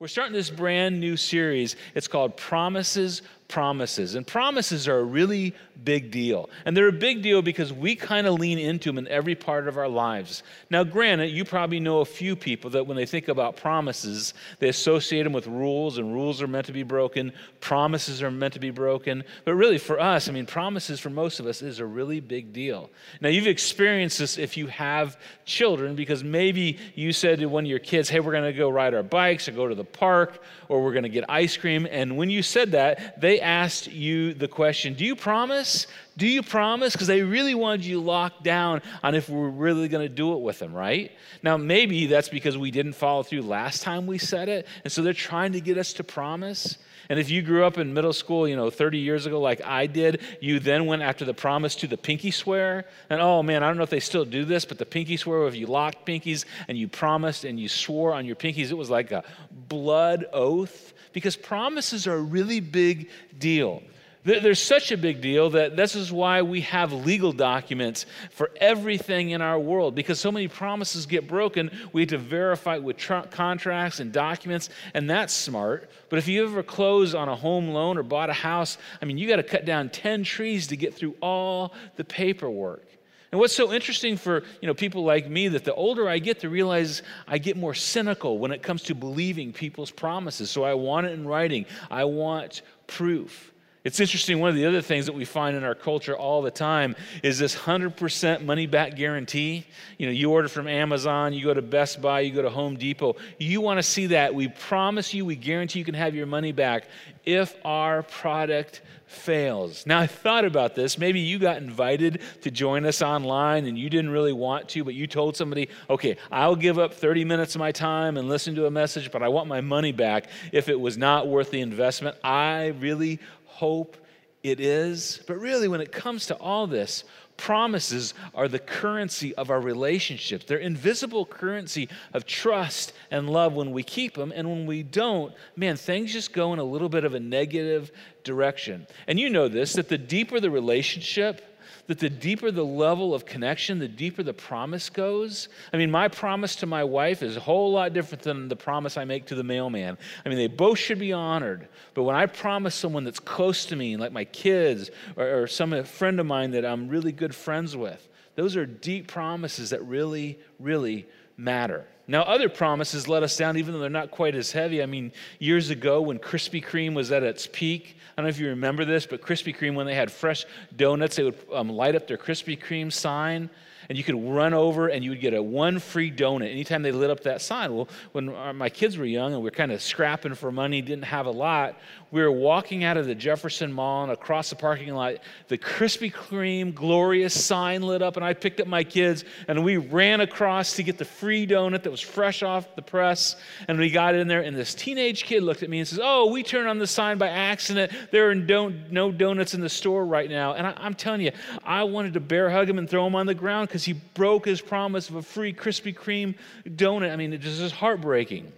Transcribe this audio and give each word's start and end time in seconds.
We're 0.00 0.06
starting 0.06 0.32
this 0.32 0.48
brand 0.48 1.00
new 1.00 1.16
series. 1.16 1.74
It's 1.96 2.06
called 2.06 2.36
Promises, 2.36 3.20
Promises. 3.48 4.14
And 4.14 4.24
promises 4.24 4.86
are 4.86 4.98
a 4.98 5.02
really 5.02 5.54
big 5.82 6.10
deal. 6.10 6.50
And 6.64 6.76
they're 6.76 6.88
a 6.88 6.92
big 6.92 7.22
deal 7.22 7.40
because 7.40 7.72
we 7.72 7.96
kind 7.96 8.26
of 8.26 8.34
lean 8.34 8.58
into 8.58 8.90
them 8.90 8.98
in 8.98 9.08
every 9.08 9.34
part 9.34 9.66
of 9.66 9.78
our 9.78 9.88
lives. 9.88 10.42
Now, 10.70 10.84
granted, 10.84 11.30
you 11.30 11.44
probably 11.44 11.80
know 11.80 12.00
a 12.00 12.04
few 12.04 12.36
people 12.36 12.70
that 12.70 12.86
when 12.86 12.96
they 12.96 13.06
think 13.06 13.28
about 13.28 13.56
promises, 13.56 14.34
they 14.58 14.68
associate 14.68 15.22
them 15.22 15.32
with 15.32 15.46
rules, 15.46 15.98
and 15.98 16.12
rules 16.12 16.42
are 16.42 16.46
meant 16.46 16.66
to 16.66 16.72
be 16.72 16.82
broken, 16.82 17.32
promises 17.60 18.22
are 18.22 18.30
meant 18.30 18.54
to 18.54 18.60
be 18.60 18.70
broken. 18.70 19.24
But 19.46 19.54
really, 19.54 19.78
for 19.78 19.98
us, 19.98 20.28
I 20.28 20.32
mean, 20.32 20.46
promises 20.46 21.00
for 21.00 21.10
most 21.10 21.40
of 21.40 21.46
us 21.46 21.62
is 21.62 21.80
a 21.80 21.86
really 21.86 22.20
big 22.20 22.52
deal. 22.52 22.90
Now, 23.20 23.30
you've 23.30 23.46
experienced 23.46 24.18
this 24.18 24.36
if 24.36 24.56
you 24.56 24.66
have 24.66 25.18
children 25.44 25.96
because 25.96 26.22
maybe 26.22 26.78
you 26.94 27.12
said 27.12 27.38
to 27.38 27.46
one 27.46 27.64
of 27.64 27.70
your 27.70 27.78
kids, 27.78 28.10
hey, 28.10 28.20
we're 28.20 28.32
going 28.32 28.44
to 28.44 28.52
go 28.52 28.68
ride 28.68 28.94
our 28.94 29.02
bikes 29.02 29.48
or 29.48 29.52
go 29.52 29.66
to 29.66 29.74
the 29.74 29.87
park 29.92 30.42
or 30.68 30.82
we're 30.82 30.92
going 30.92 31.04
to 31.04 31.08
get 31.08 31.24
ice 31.28 31.56
cream. 31.56 31.86
And 31.90 32.16
when 32.16 32.30
you 32.30 32.42
said 32.42 32.72
that, 32.72 33.20
they 33.20 33.40
asked 33.40 33.86
you 33.86 34.34
the 34.34 34.48
question, 34.48 34.94
Do 34.94 35.04
you 35.04 35.16
promise? 35.16 35.86
Do 36.16 36.26
you 36.26 36.42
promise? 36.42 36.92
Because 36.94 37.06
they 37.06 37.22
really 37.22 37.54
wanted 37.54 37.84
you 37.84 38.00
locked 38.00 38.42
down 38.42 38.82
on 39.02 39.14
if 39.14 39.28
we're 39.28 39.48
really 39.48 39.88
going 39.88 40.06
to 40.06 40.14
do 40.14 40.34
it 40.34 40.40
with 40.40 40.58
them, 40.58 40.74
right? 40.74 41.12
Now, 41.42 41.56
maybe 41.56 42.06
that's 42.06 42.28
because 42.28 42.58
we 42.58 42.70
didn't 42.70 42.94
follow 42.94 43.22
through 43.22 43.42
last 43.42 43.82
time 43.82 44.06
we 44.06 44.18
said 44.18 44.48
it. 44.48 44.66
And 44.82 44.92
so 44.92 45.02
they're 45.02 45.12
trying 45.12 45.52
to 45.52 45.60
get 45.60 45.78
us 45.78 45.92
to 45.94 46.04
promise. 46.04 46.78
And 47.08 47.18
if 47.18 47.30
you 47.30 47.40
grew 47.40 47.64
up 47.64 47.78
in 47.78 47.94
middle 47.94 48.12
school, 48.12 48.46
you 48.46 48.54
know, 48.54 48.70
30 48.70 48.98
years 48.98 49.24
ago, 49.24 49.40
like 49.40 49.64
I 49.64 49.86
did, 49.86 50.20
you 50.40 50.60
then 50.60 50.86
went 50.86 51.02
after 51.02 51.24
the 51.24 51.32
promise 51.32 51.74
to 51.76 51.86
the 51.86 51.96
pinky 51.96 52.30
swear. 52.30 52.84
And 53.08 53.20
oh 53.20 53.42
man, 53.42 53.62
I 53.62 53.68
don't 53.68 53.78
know 53.78 53.82
if 53.82 53.90
they 53.90 54.00
still 54.00 54.24
do 54.24 54.44
this, 54.44 54.64
but 54.64 54.78
the 54.78 54.86
pinky 54.86 55.16
swear, 55.16 55.46
if 55.46 55.54
you 55.54 55.66
locked 55.66 56.06
pinkies 56.06 56.44
and 56.68 56.76
you 56.76 56.86
promised 56.86 57.44
and 57.44 57.58
you 57.58 57.68
swore 57.68 58.12
on 58.12 58.26
your 58.26 58.36
pinkies, 58.36 58.70
it 58.70 58.76
was 58.76 58.90
like 58.90 59.10
a 59.10 59.24
blood 59.68 60.26
oath 60.32 60.92
because 61.12 61.36
promises 61.36 62.06
are 62.06 62.16
a 62.16 62.22
really 62.22 62.60
big 62.60 63.08
deal. 63.38 63.82
They're 64.28 64.54
such 64.54 64.92
a 64.92 64.98
big 64.98 65.22
deal 65.22 65.48
that 65.50 65.74
this 65.74 65.94
is 65.94 66.12
why 66.12 66.42
we 66.42 66.60
have 66.62 66.92
legal 66.92 67.32
documents 67.32 68.04
for 68.30 68.50
everything 68.56 69.30
in 69.30 69.40
our 69.40 69.58
world 69.58 69.94
because 69.94 70.20
so 70.20 70.30
many 70.30 70.48
promises 70.48 71.06
get 71.06 71.26
broken. 71.26 71.70
We 71.94 72.02
have 72.02 72.10
to 72.10 72.18
verify 72.18 72.76
with 72.76 72.98
tr- 72.98 73.20
contracts 73.30 74.00
and 74.00 74.12
documents, 74.12 74.68
and 74.92 75.08
that's 75.08 75.32
smart. 75.32 75.90
But 76.10 76.18
if 76.18 76.28
you 76.28 76.44
ever 76.44 76.62
close 76.62 77.14
on 77.14 77.30
a 77.30 77.36
home 77.36 77.70
loan 77.70 77.96
or 77.96 78.02
bought 78.02 78.28
a 78.28 78.34
house, 78.34 78.76
I 79.00 79.06
mean, 79.06 79.16
you 79.16 79.26
got 79.26 79.36
to 79.36 79.42
cut 79.42 79.64
down 79.64 79.88
10 79.88 80.24
trees 80.24 80.66
to 80.66 80.76
get 80.76 80.92
through 80.92 81.14
all 81.22 81.72
the 81.96 82.04
paperwork. 82.04 82.86
And 83.32 83.38
what's 83.40 83.54
so 83.54 83.72
interesting 83.72 84.18
for 84.18 84.42
you 84.60 84.66
know, 84.66 84.74
people 84.74 85.04
like 85.04 85.28
me 85.28 85.48
that 85.48 85.64
the 85.64 85.74
older 85.74 86.06
I 86.06 86.18
get 86.18 86.40
to 86.40 86.50
realize 86.50 87.02
I 87.26 87.38
get 87.38 87.56
more 87.56 87.74
cynical 87.74 88.38
when 88.38 88.52
it 88.52 88.62
comes 88.62 88.82
to 88.84 88.94
believing 88.94 89.54
people's 89.54 89.90
promises. 89.90 90.50
So 90.50 90.64
I 90.64 90.74
want 90.74 91.06
it 91.06 91.12
in 91.12 91.26
writing. 91.26 91.64
I 91.90 92.04
want 92.04 92.60
proof. 92.86 93.52
It's 93.88 94.00
interesting, 94.00 94.38
one 94.38 94.50
of 94.50 94.54
the 94.54 94.66
other 94.66 94.82
things 94.82 95.06
that 95.06 95.14
we 95.14 95.24
find 95.24 95.56
in 95.56 95.64
our 95.64 95.74
culture 95.74 96.14
all 96.14 96.42
the 96.42 96.50
time 96.50 96.94
is 97.22 97.38
this 97.38 97.56
100% 97.56 98.44
money 98.44 98.66
back 98.66 98.96
guarantee. 98.96 99.64
You 99.96 100.04
know, 100.04 100.12
you 100.12 100.30
order 100.30 100.46
from 100.46 100.68
Amazon, 100.68 101.32
you 101.32 101.42
go 101.42 101.54
to 101.54 101.62
Best 101.62 102.02
Buy, 102.02 102.20
you 102.20 102.34
go 102.34 102.42
to 102.42 102.50
Home 102.50 102.76
Depot. 102.76 103.16
You 103.38 103.62
want 103.62 103.78
to 103.78 103.82
see 103.82 104.08
that. 104.08 104.34
We 104.34 104.48
promise 104.48 105.14
you, 105.14 105.24
we 105.24 105.36
guarantee 105.36 105.78
you 105.78 105.86
can 105.86 105.94
have 105.94 106.14
your 106.14 106.26
money 106.26 106.52
back 106.52 106.84
if 107.24 107.56
our 107.64 108.02
product 108.02 108.82
fails. 109.06 109.86
Now, 109.86 110.00
I 110.00 110.06
thought 110.06 110.44
about 110.44 110.74
this. 110.74 110.98
Maybe 110.98 111.20
you 111.20 111.38
got 111.38 111.56
invited 111.56 112.20
to 112.42 112.50
join 112.50 112.84
us 112.84 113.00
online 113.00 113.64
and 113.64 113.78
you 113.78 113.88
didn't 113.88 114.10
really 114.10 114.34
want 114.34 114.68
to, 114.70 114.84
but 114.84 114.94
you 114.94 115.06
told 115.06 115.34
somebody, 115.34 115.70
okay, 115.88 116.18
I'll 116.30 116.56
give 116.56 116.78
up 116.78 116.92
30 116.92 117.24
minutes 117.24 117.54
of 117.54 117.58
my 117.58 117.72
time 117.72 118.18
and 118.18 118.28
listen 118.28 118.54
to 118.56 118.66
a 118.66 118.70
message, 118.70 119.10
but 119.10 119.22
I 119.22 119.28
want 119.28 119.48
my 119.48 119.62
money 119.62 119.92
back 119.92 120.28
if 120.52 120.68
it 120.68 120.78
was 120.78 120.98
not 120.98 121.26
worth 121.26 121.50
the 121.50 121.62
investment. 121.62 122.18
I 122.22 122.66
really 122.80 123.18
hope 123.58 123.96
it 124.44 124.60
is. 124.60 125.20
But 125.26 125.38
really, 125.38 125.66
when 125.66 125.80
it 125.80 125.90
comes 125.90 126.26
to 126.26 126.36
all 126.36 126.68
this, 126.68 127.02
promises 127.36 128.14
are 128.34 128.46
the 128.46 128.58
currency 128.58 129.34
of 129.34 129.50
our 129.50 129.60
relationships. 129.60 130.44
They're 130.44 130.58
invisible 130.58 131.26
currency 131.26 131.88
of 132.12 132.24
trust 132.24 132.92
and 133.10 133.28
love 133.28 133.54
when 133.54 133.72
we 133.72 133.82
keep 133.82 134.14
them. 134.14 134.32
And 134.34 134.48
when 134.48 134.66
we 134.66 134.82
don't, 134.82 135.32
man, 135.56 135.76
things 135.76 136.12
just 136.12 136.32
go 136.32 136.52
in 136.52 136.58
a 136.58 136.64
little 136.64 136.88
bit 136.88 137.04
of 137.04 137.14
a 137.14 137.20
negative 137.20 137.90
direction. 138.22 138.86
And 139.06 139.18
you 139.18 139.28
know 139.28 139.48
this 139.48 139.72
that 139.72 139.88
the 139.88 139.98
deeper 139.98 140.38
the 140.38 140.50
relationship, 140.50 141.57
that 141.88 141.98
the 141.98 142.08
deeper 142.08 142.50
the 142.50 142.64
level 142.64 143.14
of 143.14 143.24
connection, 143.24 143.78
the 143.78 143.88
deeper 143.88 144.22
the 144.22 144.34
promise 144.34 144.90
goes. 144.90 145.48
I 145.72 145.78
mean, 145.78 145.90
my 145.90 146.06
promise 146.08 146.54
to 146.56 146.66
my 146.66 146.84
wife 146.84 147.22
is 147.22 147.36
a 147.36 147.40
whole 147.40 147.72
lot 147.72 147.94
different 147.94 148.22
than 148.22 148.48
the 148.48 148.56
promise 148.56 148.96
I 148.96 149.04
make 149.04 149.24
to 149.26 149.34
the 149.34 149.42
mailman. 149.42 149.96
I 150.24 150.28
mean, 150.28 150.38
they 150.38 150.46
both 150.46 150.78
should 150.78 150.98
be 150.98 151.14
honored. 151.14 151.66
But 151.94 152.02
when 152.02 152.14
I 152.14 152.26
promise 152.26 152.74
someone 152.74 153.04
that's 153.04 153.18
close 153.18 153.64
to 153.66 153.76
me, 153.76 153.96
like 153.96 154.12
my 154.12 154.24
kids 154.24 154.90
or, 155.16 155.42
or 155.42 155.46
some 155.46 155.82
friend 155.84 156.20
of 156.20 156.26
mine 156.26 156.50
that 156.52 156.64
I'm 156.64 156.88
really 156.88 157.12
good 157.12 157.34
friends 157.34 157.74
with, 157.74 158.06
those 158.36 158.54
are 158.54 158.66
deep 158.66 159.08
promises 159.08 159.70
that 159.70 159.82
really, 159.84 160.38
really 160.60 161.06
matter. 161.38 161.86
Now, 162.10 162.22
other 162.22 162.48
promises 162.48 163.06
let 163.06 163.22
us 163.22 163.36
down, 163.36 163.58
even 163.58 163.74
though 163.74 163.80
they're 163.80 163.90
not 163.90 164.10
quite 164.10 164.34
as 164.34 164.50
heavy. 164.50 164.82
I 164.82 164.86
mean, 164.86 165.12
years 165.38 165.68
ago 165.68 166.00
when 166.00 166.18
Krispy 166.18 166.64
Kreme 166.64 166.94
was 166.94 167.12
at 167.12 167.22
its 167.22 167.46
peak, 167.46 167.98
I 168.16 168.22
don't 168.22 168.24
know 168.24 168.30
if 168.30 168.40
you 168.40 168.48
remember 168.48 168.86
this, 168.86 169.06
but 169.06 169.20
Krispy 169.20 169.54
Kreme, 169.54 169.74
when 169.74 169.86
they 169.86 169.94
had 169.94 170.10
fresh 170.10 170.46
donuts, 170.74 171.16
they 171.16 171.24
would 171.24 171.38
um, 171.52 171.68
light 171.68 171.94
up 171.94 172.08
their 172.08 172.16
Krispy 172.16 172.58
Kreme 172.58 172.90
sign 172.90 173.50
and 173.88 173.96
you 173.96 174.04
could 174.04 174.22
run 174.22 174.52
over 174.52 174.88
and 174.88 175.02
you 175.02 175.10
would 175.10 175.20
get 175.20 175.34
a 175.34 175.42
one 175.42 175.78
free 175.78 176.10
donut 176.10 176.50
anytime 176.50 176.82
they 176.82 176.92
lit 176.92 177.10
up 177.10 177.20
that 177.20 177.40
sign. 177.40 177.74
Well, 177.74 177.88
when 178.12 178.34
my 178.56 178.68
kids 178.68 178.98
were 178.98 179.04
young 179.04 179.32
and 179.32 179.42
we 179.42 179.46
were 179.46 179.50
kind 179.50 179.72
of 179.72 179.80
scrapping 179.80 180.34
for 180.34 180.52
money, 180.52 180.82
didn't 180.82 181.04
have 181.04 181.26
a 181.26 181.30
lot, 181.30 181.76
we 182.10 182.22
were 182.22 182.32
walking 182.32 182.84
out 182.84 182.96
of 182.96 183.06
the 183.06 183.14
Jefferson 183.14 183.72
Mall 183.72 184.04
and 184.04 184.12
across 184.12 184.50
the 184.50 184.56
parking 184.56 184.94
lot, 184.94 185.16
the 185.48 185.58
Krispy 185.58 186.12
Kreme 186.12 186.74
glorious 186.74 187.44
sign 187.44 187.82
lit 187.82 188.00
up, 188.00 188.16
and 188.16 188.24
I 188.24 188.32
picked 188.32 188.60
up 188.60 188.66
my 188.66 188.82
kids 188.82 189.24
and 189.46 189.62
we 189.64 189.76
ran 189.76 190.20
across 190.20 190.76
to 190.76 190.82
get 190.82 190.98
the 190.98 191.04
free 191.04 191.46
donut 191.46 191.82
that 191.82 191.90
was 191.90 192.00
fresh 192.00 192.42
off 192.42 192.74
the 192.76 192.82
press. 192.82 193.36
And 193.68 193.78
we 193.78 193.90
got 193.90 194.14
in 194.14 194.28
there, 194.28 194.40
and 194.40 194.56
this 194.56 194.74
teenage 194.74 195.24
kid 195.24 195.42
looked 195.42 195.62
at 195.62 195.70
me 195.70 195.80
and 195.80 195.88
says, 195.88 196.00
Oh, 196.02 196.30
we 196.30 196.42
turned 196.42 196.68
on 196.68 196.78
the 196.78 196.86
sign 196.86 197.18
by 197.18 197.28
accident. 197.28 197.92
There 198.10 198.30
are 198.30 198.34
no 198.34 199.12
donuts 199.12 199.54
in 199.54 199.60
the 199.60 199.68
store 199.68 200.04
right 200.04 200.30
now. 200.30 200.54
And 200.54 200.66
I, 200.66 200.74
I'm 200.76 200.94
telling 200.94 201.20
you, 201.20 201.32
I 201.64 201.84
wanted 201.84 202.14
to 202.14 202.20
bear 202.20 202.50
hug 202.50 202.68
him 202.68 202.78
and 202.78 202.88
throw 202.88 203.06
him 203.06 203.14
on 203.14 203.26
the 203.26 203.34
ground 203.34 203.68
because 203.68 203.77
he 203.84 203.92
broke 203.92 204.46
his 204.46 204.60
promise 204.60 205.08
of 205.08 205.16
a 205.16 205.22
free 205.22 205.52
Krispy 205.52 205.94
Kreme 205.94 206.34
donut. 206.66 207.12
I 207.12 207.16
mean, 207.16 207.32
it 207.32 207.40
just 207.40 207.60
is 207.60 207.72
heartbreaking. 207.72 208.52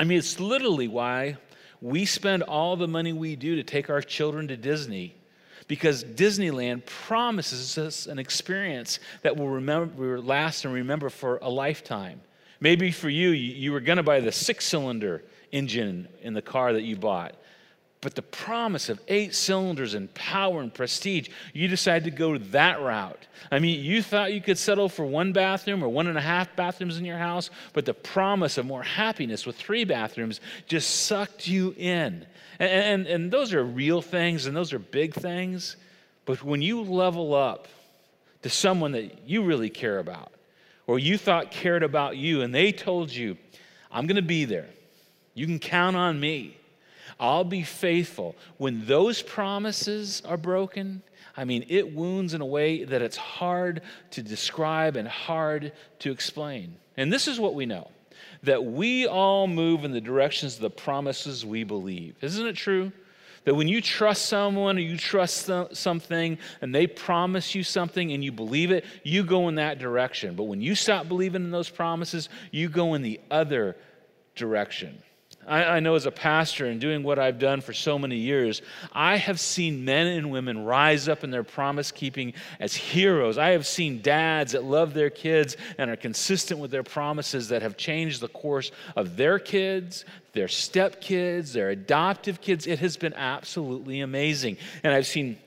I 0.00 0.04
mean, 0.04 0.18
it's 0.18 0.40
literally 0.40 0.88
why 0.88 1.36
we 1.80 2.04
spend 2.04 2.42
all 2.44 2.76
the 2.76 2.88
money 2.88 3.12
we 3.12 3.36
do 3.36 3.56
to 3.56 3.62
take 3.62 3.90
our 3.90 4.00
children 4.00 4.48
to 4.48 4.56
Disney 4.56 5.14
because 5.68 6.04
Disneyland 6.04 6.84
promises 6.86 7.78
us 7.78 8.06
an 8.06 8.18
experience 8.18 8.98
that 9.22 9.36
will 9.36 9.48
remember, 9.48 10.20
last 10.20 10.64
and 10.64 10.74
remember 10.74 11.08
for 11.08 11.38
a 11.42 11.48
lifetime. 11.48 12.20
Maybe 12.60 12.90
for 12.90 13.08
you, 13.08 13.30
you 13.30 13.72
were 13.72 13.80
going 13.80 13.96
to 13.96 14.02
buy 14.02 14.20
the 14.20 14.32
six 14.32 14.66
cylinder 14.66 15.22
engine 15.50 16.08
in 16.20 16.34
the 16.34 16.42
car 16.42 16.72
that 16.72 16.82
you 16.82 16.96
bought. 16.96 17.34
But 18.02 18.16
the 18.16 18.22
promise 18.22 18.88
of 18.88 19.00
eight 19.06 19.32
cylinders 19.32 19.94
and 19.94 20.12
power 20.12 20.60
and 20.60 20.74
prestige, 20.74 21.28
you 21.54 21.68
decided 21.68 22.02
to 22.04 22.10
go 22.10 22.36
that 22.36 22.80
route. 22.80 23.28
I 23.50 23.60
mean, 23.60 23.82
you 23.82 24.02
thought 24.02 24.34
you 24.34 24.40
could 24.40 24.58
settle 24.58 24.88
for 24.88 25.06
one 25.06 25.32
bathroom 25.32 25.84
or 25.84 25.88
one 25.88 26.08
and 26.08 26.18
a 26.18 26.20
half 26.20 26.54
bathrooms 26.56 26.98
in 26.98 27.04
your 27.04 27.16
house, 27.16 27.48
but 27.72 27.84
the 27.84 27.94
promise 27.94 28.58
of 28.58 28.66
more 28.66 28.82
happiness 28.82 29.46
with 29.46 29.54
three 29.54 29.84
bathrooms 29.84 30.40
just 30.66 31.06
sucked 31.06 31.46
you 31.46 31.76
in. 31.78 32.26
And, 32.58 32.70
and, 32.70 33.06
and 33.06 33.30
those 33.30 33.54
are 33.54 33.62
real 33.62 34.02
things 34.02 34.46
and 34.46 34.56
those 34.56 34.72
are 34.72 34.80
big 34.80 35.14
things. 35.14 35.76
But 36.24 36.42
when 36.42 36.60
you 36.60 36.82
level 36.82 37.34
up 37.34 37.68
to 38.42 38.50
someone 38.50 38.90
that 38.92 39.28
you 39.28 39.44
really 39.44 39.70
care 39.70 40.00
about, 40.00 40.32
or 40.88 40.98
you 40.98 41.16
thought 41.16 41.52
cared 41.52 41.84
about 41.84 42.16
you, 42.16 42.42
and 42.42 42.52
they 42.52 42.72
told 42.72 43.12
you, 43.12 43.36
I'm 43.92 44.08
going 44.08 44.16
to 44.16 44.22
be 44.22 44.44
there, 44.44 44.70
you 45.34 45.46
can 45.46 45.60
count 45.60 45.94
on 45.94 46.18
me 46.18 46.56
I'll 47.18 47.44
be 47.44 47.62
faithful. 47.62 48.36
When 48.56 48.86
those 48.86 49.22
promises 49.22 50.22
are 50.24 50.36
broken, 50.36 51.02
I 51.36 51.44
mean, 51.44 51.64
it 51.68 51.94
wounds 51.94 52.34
in 52.34 52.40
a 52.40 52.46
way 52.46 52.84
that 52.84 53.02
it's 53.02 53.16
hard 53.16 53.82
to 54.12 54.22
describe 54.22 54.96
and 54.96 55.08
hard 55.08 55.72
to 56.00 56.10
explain. 56.10 56.76
And 56.96 57.12
this 57.12 57.28
is 57.28 57.40
what 57.40 57.54
we 57.54 57.66
know 57.66 57.90
that 58.44 58.64
we 58.64 59.06
all 59.06 59.46
move 59.46 59.84
in 59.84 59.92
the 59.92 60.00
directions 60.00 60.56
of 60.56 60.60
the 60.60 60.70
promises 60.70 61.46
we 61.46 61.64
believe. 61.64 62.16
Isn't 62.20 62.46
it 62.46 62.56
true? 62.56 62.92
That 63.44 63.54
when 63.54 63.66
you 63.66 63.80
trust 63.80 64.26
someone 64.26 64.76
or 64.76 64.80
you 64.80 64.96
trust 64.96 65.50
something 65.72 66.38
and 66.60 66.74
they 66.74 66.86
promise 66.86 67.54
you 67.54 67.64
something 67.64 68.12
and 68.12 68.22
you 68.22 68.30
believe 68.30 68.70
it, 68.70 68.84
you 69.02 69.24
go 69.24 69.48
in 69.48 69.56
that 69.56 69.78
direction. 69.78 70.36
But 70.36 70.44
when 70.44 70.60
you 70.60 70.74
stop 70.74 71.08
believing 71.08 71.44
in 71.44 71.50
those 71.50 71.68
promises, 71.68 72.28
you 72.52 72.68
go 72.68 72.94
in 72.94 73.02
the 73.02 73.20
other 73.30 73.76
direction. 74.36 75.02
I, 75.46 75.64
I, 75.64 75.80
know 75.80 75.94
as 75.94 76.06
a 76.06 76.10
pastor 76.10 76.66
and 76.66 76.80
doing 76.80 77.02
what 77.02 77.18
I've 77.18 77.38
done 77.38 77.60
for 77.60 77.72
so 77.72 77.98
many 77.98 78.16
years, 78.16 78.62
I 78.92 79.16
have 79.16 79.40
seen 79.40 79.84
men 79.84 80.06
and 80.06 80.30
women 80.30 80.64
rise 80.64 81.08
up 81.08 81.24
in 81.24 81.30
their 81.30 81.42
promise 81.42 81.90
keeping 81.90 82.34
as 82.60 82.74
heroes. 82.74 83.38
I 83.38 83.50
have 83.50 83.66
seen 83.66 84.02
dads 84.02 84.52
that 84.52 84.64
love 84.64 84.94
their 84.94 85.10
kids 85.10 85.56
and 85.78 85.90
are 85.90 85.96
consistent 85.96 86.60
with 86.60 86.70
their 86.70 86.84
promises 86.84 87.48
that 87.48 87.62
have 87.62 87.76
changed 87.76 88.20
the 88.20 88.28
course 88.28 88.70
of 88.94 89.16
their 89.16 89.38
kids, 89.38 90.04
their 90.32 90.46
stepkids, 90.46 91.52
their 91.52 91.70
adoptive 91.70 92.40
kids. 92.40 92.66
It 92.66 92.78
has 92.78 92.96
been 92.96 93.14
absolutely 93.14 94.00
amazing. 94.00 94.58
And 94.84 94.94
I've 94.94 95.06
seen 95.06 95.38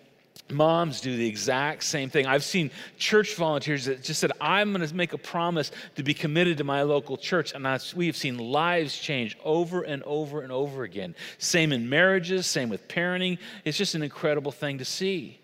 Moms 0.51 1.01
do 1.01 1.18
the 1.18 1.27
exact 1.27 1.83
same 1.83 2.12
thing. 2.12 2.27
I've 2.27 2.44
seen 2.44 2.69
church 3.00 3.36
volunteers 3.36 3.86
that 3.86 4.03
just 4.03 4.19
said, 4.19 4.31
I'm 4.39 4.74
going 4.74 4.88
to 4.88 4.95
make 4.95 5.13
a 5.13 5.18
promise 5.18 5.71
to 5.95 6.03
be 6.03 6.13
committed 6.13 6.59
to 6.59 6.63
my 6.63 6.83
local 6.83 7.18
church. 7.18 7.53
And 7.53 7.65
we 7.95 8.06
have 8.06 8.15
seen 8.15 8.38
lives 8.38 8.95
change 8.95 9.36
over 9.44 9.81
and 9.81 10.03
over 10.03 10.42
and 10.42 10.51
over 10.51 10.83
again. 10.83 11.15
Same 11.39 11.71
in 11.71 11.89
marriages, 11.89 12.45
same 12.45 12.69
with 12.69 12.88
parenting. 12.88 13.39
It's 13.63 13.77
just 13.77 13.95
an 13.95 14.03
incredible 14.03 14.51
thing 14.51 14.77
to 14.77 14.86
see. 14.86 15.39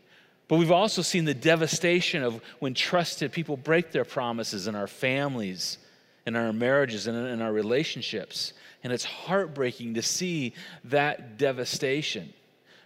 But 0.48 0.58
we've 0.58 0.72
also 0.72 1.02
seen 1.02 1.26
the 1.26 1.34
devastation 1.34 2.24
of 2.24 2.40
when 2.60 2.76
trusted 2.76 3.32
people 3.32 3.58
break 3.58 3.92
their 3.92 4.06
promises 4.06 4.68
in 4.68 4.76
our 4.76 4.86
families, 4.86 5.80
in 6.28 6.36
our 6.36 6.54
marriages, 6.54 7.08
and 7.08 7.18
in 7.18 7.42
our 7.42 7.54
relationships. 7.54 8.54
And 8.84 8.94
it's 8.94 9.06
heartbreaking 9.06 9.96
to 9.96 10.04
see 10.04 10.54
that 10.84 11.38
devastation. 11.38 12.34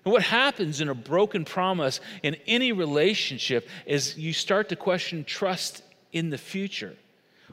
And 0.05 0.11
what 0.11 0.21
happens 0.21 0.81
in 0.81 0.89
a 0.89 0.93
broken 0.93 1.45
promise 1.45 1.99
in 2.21 2.35
any 2.45 2.71
relationship 2.71 3.67
is 3.87 4.17
you 4.17 4.33
start 4.33 4.69
to 4.69 4.75
question 4.75 5.23
trust 5.23 5.81
in 6.13 6.29
the 6.29 6.37
future. 6.37 6.95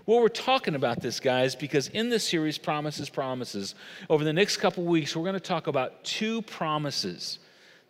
Well, 0.04 0.20
we're 0.20 0.28
talking 0.28 0.74
about 0.74 1.00
this, 1.00 1.18
guys, 1.18 1.54
because 1.54 1.88
in 1.88 2.10
this 2.10 2.28
series, 2.28 2.58
Promises, 2.58 3.08
Promises, 3.08 3.74
over 4.10 4.22
the 4.22 4.32
next 4.32 4.58
couple 4.58 4.84
weeks, 4.84 5.16
we're 5.16 5.22
going 5.22 5.34
to 5.34 5.40
talk 5.40 5.66
about 5.66 6.04
two 6.04 6.42
promises 6.42 7.38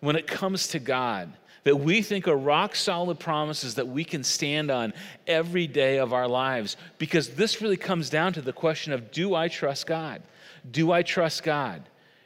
when 0.00 0.14
it 0.14 0.26
comes 0.26 0.68
to 0.68 0.78
God 0.78 1.32
that 1.64 1.76
we 1.76 2.02
think 2.02 2.28
are 2.28 2.36
rock 2.36 2.74
solid 2.74 3.18
promises 3.18 3.76
that 3.76 3.88
we 3.88 4.04
can 4.04 4.22
stand 4.22 4.70
on 4.70 4.92
every 5.26 5.66
day 5.66 5.98
of 5.98 6.12
our 6.12 6.28
lives. 6.28 6.76
Because 6.98 7.30
this 7.30 7.60
really 7.60 7.76
comes 7.76 8.10
down 8.10 8.32
to 8.34 8.42
the 8.42 8.52
question 8.52 8.92
of 8.92 9.10
do 9.10 9.34
I 9.34 9.48
trust 9.48 9.86
God? 9.86 10.22
Do 10.70 10.92
I 10.92 11.02
trust 11.02 11.42
God? 11.42 11.82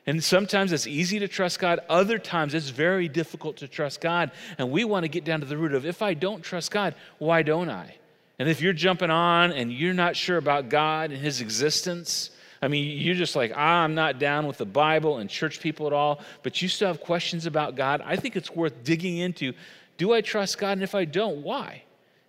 And 0.07 0.23
sometimes 0.23 0.73
it's 0.73 0.87
easy 0.87 1.19
to 1.19 1.29
trust 1.29 1.59
God, 1.59 1.81
other 1.89 2.19
times 2.19 2.55
it's 2.55 2.69
very 2.69 3.09
difficult 3.09 3.57
to 3.59 3.69
trust 3.69 4.01
God. 4.01 4.31
And 4.57 4.71
we 4.71 4.85
want 4.85 5.03
to 5.03 5.09
get 5.09 5.25
down 5.25 5.41
to 5.41 5.47
the 5.47 5.57
root 5.57 5.75
of 5.75 5.85
if 5.85 6.01
I 6.01 6.15
don't 6.15 6.43
trust 6.43 6.71
God, 6.71 6.95
why 7.19 7.43
don't 7.43 7.69
I? 7.69 7.97
And 8.39 8.49
if 8.49 8.61
you're 8.61 8.73
jumping 8.73 9.11
on 9.11 9.51
and 9.53 9.73
you're 9.73 9.95
not 9.95 10.15
sure 10.15 10.37
about 10.37 10.69
God 10.69 11.11
and 11.11 11.21
His 11.21 11.41
existence, 11.41 12.31
I 12.63 12.69
mean, 12.69 12.99
you're 13.01 13.15
just 13.15 13.35
like, 13.35 13.53
ah, 13.55 13.83
I'm 13.83 13.95
not 13.95 14.19
down 14.19 14.47
with 14.47 14.59
the 14.59 14.67
Bible 14.67 15.19
and 15.19 15.29
church 15.29 15.61
people 15.61 15.87
at 15.87 15.93
all, 15.93 16.21
but 16.43 16.63
you 16.63 16.69
still 16.69 16.89
have 16.89 17.01
questions 17.01 17.47
about 17.47 17.75
God, 17.75 18.01
I 18.05 18.17
think 18.17 18.37
it's 18.37 18.51
worth 18.51 18.85
digging 18.85 19.19
into. 19.19 19.55
Do 19.99 20.13
I 20.13 20.21
trust 20.21 20.59
God? 20.59 20.73
And 20.73 20.83
if 20.83 20.95
I 20.95 21.05
don't, 21.05 21.43
why? 21.43 21.83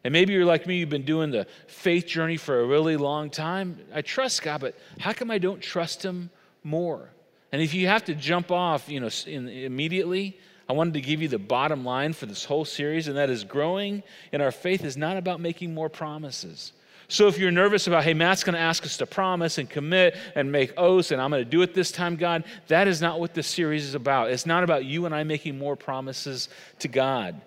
And 0.03 0.13
maybe 0.13 0.33
you're 0.33 0.45
like 0.45 0.65
me, 0.65 0.77
you've 0.77 0.89
been 0.89 1.03
doing 1.03 1.31
the 1.31 1.45
faith 1.67 2.07
journey 2.07 2.37
for 2.37 2.61
a 2.61 2.65
really 2.65 2.97
long 2.97 3.29
time. 3.29 3.79
I 3.93 4.01
trust 4.01 4.41
God, 4.41 4.61
but 4.61 4.75
how 4.99 5.13
come 5.13 5.29
I 5.29 5.37
don't 5.37 5.61
trust 5.61 6.03
Him 6.03 6.29
more? 6.63 7.09
And 7.51 7.61
if 7.61 7.73
you 7.73 7.87
have 7.87 8.05
to 8.05 8.15
jump 8.15 8.51
off, 8.51 8.89
you 8.89 8.99
know, 8.99 9.09
in, 9.25 9.47
immediately, 9.47 10.37
I 10.69 10.73
wanted 10.73 10.95
to 10.95 11.01
give 11.01 11.21
you 11.21 11.27
the 11.27 11.39
bottom 11.39 11.85
line 11.85 12.13
for 12.13 12.25
this 12.25 12.43
whole 12.43 12.65
series, 12.65 13.07
and 13.07 13.17
that 13.17 13.29
is 13.29 13.43
growing 13.43 14.03
in 14.31 14.41
our 14.41 14.51
faith 14.51 14.83
is 14.83 14.97
not 14.97 15.15
about 15.15 15.39
making 15.39 15.73
more 15.73 15.89
promises. 15.89 16.73
So 17.09 17.27
if 17.27 17.37
you're 17.37 17.51
nervous 17.51 17.87
about, 17.87 18.03
hey, 18.03 18.13
Matt's 18.13 18.43
going 18.43 18.55
to 18.55 18.59
ask 18.59 18.83
us 18.83 18.97
to 18.97 19.05
promise 19.05 19.57
and 19.57 19.69
commit 19.69 20.17
and 20.35 20.51
make 20.51 20.73
oaths, 20.77 21.11
and 21.11 21.21
I'm 21.21 21.29
going 21.29 21.43
to 21.43 21.49
do 21.49 21.61
it 21.61 21.73
this 21.73 21.89
time, 21.89 22.17
God, 22.17 22.43
that 22.67 22.89
is 22.89 23.01
not 23.01 23.21
what 23.21 23.33
this 23.33 23.47
series 23.47 23.85
is 23.85 23.95
about. 23.95 24.29
It's 24.29 24.45
not 24.45 24.65
about 24.65 24.83
you 24.83 25.05
and 25.05 25.15
I 25.15 25.23
making 25.23 25.57
more 25.57 25.77
promises 25.77 26.49
to 26.79 26.89
God, 26.89 27.39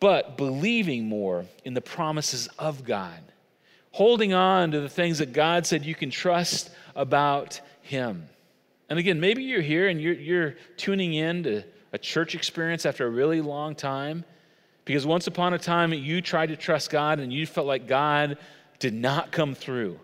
but 0.00 0.38
believing 0.38 1.06
more 1.06 1.44
in 1.66 1.74
the 1.74 1.82
promises 1.82 2.48
of 2.58 2.82
God, 2.82 3.20
holding 3.92 4.32
on 4.32 4.70
to 4.70 4.80
the 4.80 4.88
things 4.88 5.18
that 5.18 5.34
God 5.34 5.66
said 5.66 5.84
you 5.84 5.94
can 5.94 6.10
trust 6.10 6.70
about 6.96 7.60
Him. 7.82 8.26
And 8.88 8.98
again, 8.98 9.20
maybe 9.20 9.42
you're 9.42 9.60
here 9.60 9.88
and 9.88 10.00
you're, 10.00 10.14
you're 10.14 10.54
tuning 10.76 11.14
in 11.14 11.42
to 11.42 11.64
a 11.92 11.98
church 11.98 12.34
experience 12.34 12.86
after 12.86 13.06
a 13.06 13.10
really 13.10 13.40
long 13.40 13.74
time 13.74 14.24
because 14.84 15.06
once 15.06 15.26
upon 15.26 15.52
a 15.52 15.58
time 15.58 15.92
you 15.92 16.22
tried 16.22 16.46
to 16.46 16.56
trust 16.56 16.90
God 16.90 17.18
and 17.18 17.32
you 17.32 17.46
felt 17.46 17.66
like 17.66 17.86
God 17.86 18.38
did 18.78 18.94
not 18.94 19.32
come 19.32 19.54
through. 19.54 20.00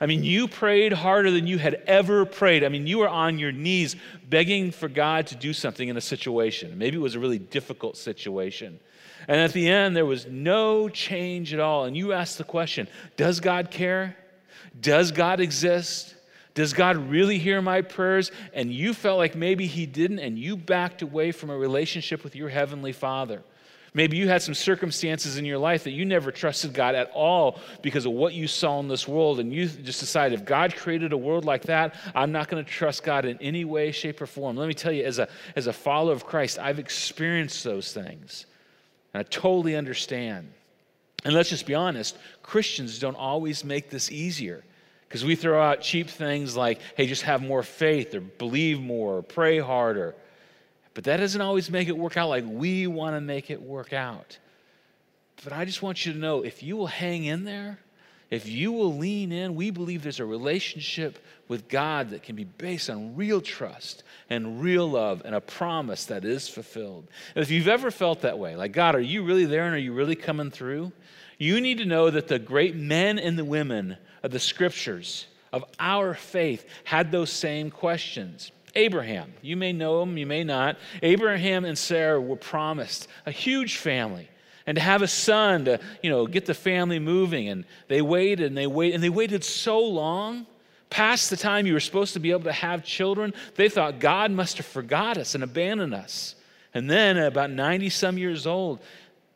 I 0.00 0.06
mean, 0.06 0.22
you 0.22 0.46
prayed 0.46 0.92
harder 0.92 1.30
than 1.30 1.46
you 1.46 1.58
had 1.58 1.74
ever 1.86 2.24
prayed. 2.24 2.62
I 2.62 2.68
mean, 2.68 2.86
you 2.86 2.98
were 2.98 3.08
on 3.08 3.38
your 3.38 3.52
knees 3.52 3.96
begging 4.28 4.70
for 4.70 4.88
God 4.88 5.28
to 5.28 5.34
do 5.34 5.52
something 5.52 5.88
in 5.88 5.96
a 5.96 6.00
situation. 6.00 6.78
Maybe 6.78 6.96
it 6.96 7.00
was 7.00 7.14
a 7.14 7.18
really 7.18 7.38
difficult 7.38 7.96
situation. 7.96 8.78
And 9.26 9.40
at 9.40 9.52
the 9.52 9.68
end, 9.68 9.96
there 9.96 10.06
was 10.06 10.26
no 10.26 10.88
change 10.88 11.52
at 11.52 11.60
all. 11.60 11.84
And 11.84 11.96
you 11.96 12.12
asked 12.12 12.38
the 12.38 12.44
question 12.44 12.86
Does 13.16 13.40
God 13.40 13.70
care? 13.70 14.16
Does 14.78 15.10
God 15.10 15.40
exist? 15.40 16.14
Does 16.58 16.72
God 16.72 16.96
really 16.96 17.38
hear 17.38 17.62
my 17.62 17.82
prayers? 17.82 18.32
And 18.52 18.72
you 18.72 18.92
felt 18.92 19.16
like 19.16 19.36
maybe 19.36 19.68
He 19.68 19.86
didn't, 19.86 20.18
and 20.18 20.36
you 20.36 20.56
backed 20.56 21.02
away 21.02 21.30
from 21.30 21.50
a 21.50 21.56
relationship 21.56 22.24
with 22.24 22.34
your 22.34 22.48
Heavenly 22.48 22.90
Father. 22.90 23.44
Maybe 23.94 24.16
you 24.16 24.26
had 24.26 24.42
some 24.42 24.54
circumstances 24.54 25.38
in 25.38 25.44
your 25.44 25.58
life 25.58 25.84
that 25.84 25.92
you 25.92 26.04
never 26.04 26.32
trusted 26.32 26.74
God 26.74 26.96
at 26.96 27.12
all 27.14 27.60
because 27.80 28.06
of 28.06 28.12
what 28.12 28.34
you 28.34 28.48
saw 28.48 28.80
in 28.80 28.88
this 28.88 29.06
world, 29.06 29.38
and 29.38 29.52
you 29.52 29.68
just 29.68 30.00
decided 30.00 30.36
if 30.36 30.44
God 30.44 30.74
created 30.74 31.12
a 31.12 31.16
world 31.16 31.44
like 31.44 31.62
that, 31.62 31.94
I'm 32.12 32.32
not 32.32 32.48
going 32.48 32.64
to 32.64 32.68
trust 32.68 33.04
God 33.04 33.24
in 33.24 33.38
any 33.40 33.64
way, 33.64 33.92
shape, 33.92 34.20
or 34.20 34.26
form. 34.26 34.56
Let 34.56 34.66
me 34.66 34.74
tell 34.74 34.90
you, 34.90 35.04
as 35.04 35.20
a, 35.20 35.28
as 35.54 35.68
a 35.68 35.72
follower 35.72 36.12
of 36.12 36.26
Christ, 36.26 36.58
I've 36.58 36.80
experienced 36.80 37.62
those 37.62 37.92
things, 37.92 38.46
and 39.14 39.20
I 39.20 39.22
totally 39.30 39.76
understand. 39.76 40.50
And 41.24 41.34
let's 41.34 41.50
just 41.50 41.66
be 41.66 41.76
honest 41.76 42.18
Christians 42.42 42.98
don't 42.98 43.14
always 43.14 43.62
make 43.62 43.90
this 43.90 44.10
easier. 44.10 44.64
Because 45.08 45.24
we 45.24 45.36
throw 45.36 45.60
out 45.60 45.80
cheap 45.80 46.08
things 46.10 46.54
like, 46.54 46.80
hey, 46.96 47.06
just 47.06 47.22
have 47.22 47.42
more 47.42 47.62
faith 47.62 48.14
or 48.14 48.20
believe 48.20 48.78
more 48.78 49.18
or 49.18 49.22
pray 49.22 49.58
harder. 49.58 50.14
But 50.92 51.04
that 51.04 51.18
doesn't 51.18 51.40
always 51.40 51.70
make 51.70 51.88
it 51.88 51.96
work 51.96 52.16
out 52.16 52.28
like 52.28 52.44
we 52.46 52.86
want 52.86 53.16
to 53.16 53.20
make 53.20 53.50
it 53.50 53.62
work 53.62 53.92
out. 53.92 54.38
But 55.44 55.52
I 55.52 55.64
just 55.64 55.82
want 55.82 56.04
you 56.04 56.12
to 56.12 56.18
know 56.18 56.42
if 56.42 56.62
you 56.62 56.76
will 56.76 56.88
hang 56.88 57.24
in 57.24 57.44
there, 57.44 57.78
if 58.30 58.46
you 58.46 58.72
will 58.72 58.96
lean 58.96 59.32
in, 59.32 59.54
we 59.54 59.70
believe 59.70 60.02
there's 60.02 60.20
a 60.20 60.26
relationship 60.26 61.18
with 61.46 61.68
God 61.68 62.10
that 62.10 62.22
can 62.22 62.36
be 62.36 62.44
based 62.44 62.90
on 62.90 63.16
real 63.16 63.40
trust 63.40 64.02
and 64.28 64.60
real 64.60 64.90
love 64.90 65.22
and 65.24 65.34
a 65.34 65.40
promise 65.40 66.04
that 66.06 66.26
is 66.26 66.48
fulfilled. 66.48 67.06
And 67.34 67.42
if 67.42 67.50
you've 67.50 67.68
ever 67.68 67.90
felt 67.90 68.20
that 68.22 68.38
way, 68.38 68.54
like, 68.54 68.72
God, 68.72 68.94
are 68.94 69.00
you 69.00 69.22
really 69.22 69.46
there 69.46 69.64
and 69.64 69.74
are 69.74 69.78
you 69.78 69.94
really 69.94 70.16
coming 70.16 70.50
through? 70.50 70.92
You 71.38 71.60
need 71.60 71.78
to 71.78 71.84
know 71.84 72.10
that 72.10 72.28
the 72.28 72.38
great 72.38 72.74
men 72.74 73.18
and 73.18 73.38
the 73.38 73.44
women 73.44 73.96
of 74.22 74.32
the 74.32 74.40
scriptures 74.40 75.26
of 75.52 75.64
our 75.78 76.14
faith 76.14 76.66
had 76.84 77.12
those 77.12 77.30
same 77.30 77.70
questions. 77.70 78.50
Abraham, 78.74 79.32
you 79.40 79.56
may 79.56 79.72
know 79.72 80.02
him, 80.02 80.18
you 80.18 80.26
may 80.26 80.44
not. 80.44 80.76
Abraham 81.02 81.64
and 81.64 81.78
Sarah 81.78 82.20
were 82.20 82.36
promised 82.36 83.08
a 83.24 83.30
huge 83.30 83.76
family 83.76 84.28
and 84.66 84.76
to 84.76 84.82
have 84.82 85.00
a 85.00 85.08
son 85.08 85.64
to, 85.64 85.80
you 86.02 86.10
know, 86.10 86.26
get 86.26 86.44
the 86.44 86.54
family 86.54 86.98
moving. 86.98 87.48
And 87.48 87.64
they 87.86 88.02
waited 88.02 88.46
and 88.46 88.56
they 88.56 88.66
waited 88.66 88.96
and 88.96 89.02
they 89.02 89.08
waited 89.08 89.42
so 89.44 89.80
long 89.80 90.46
past 90.90 91.30
the 91.30 91.36
time 91.36 91.66
you 91.66 91.72
were 91.72 91.80
supposed 91.80 92.14
to 92.14 92.20
be 92.20 92.30
able 92.32 92.44
to 92.44 92.52
have 92.52 92.84
children. 92.84 93.32
They 93.54 93.68
thought 93.68 94.00
God 94.00 94.30
must 94.30 94.56
have 94.58 94.66
forgot 94.66 95.16
us 95.16 95.34
and 95.34 95.44
abandoned 95.44 95.94
us. 95.94 96.34
And 96.74 96.90
then, 96.90 97.16
about 97.16 97.50
90 97.50 97.88
some 97.88 98.18
years 98.18 98.46
old, 98.46 98.80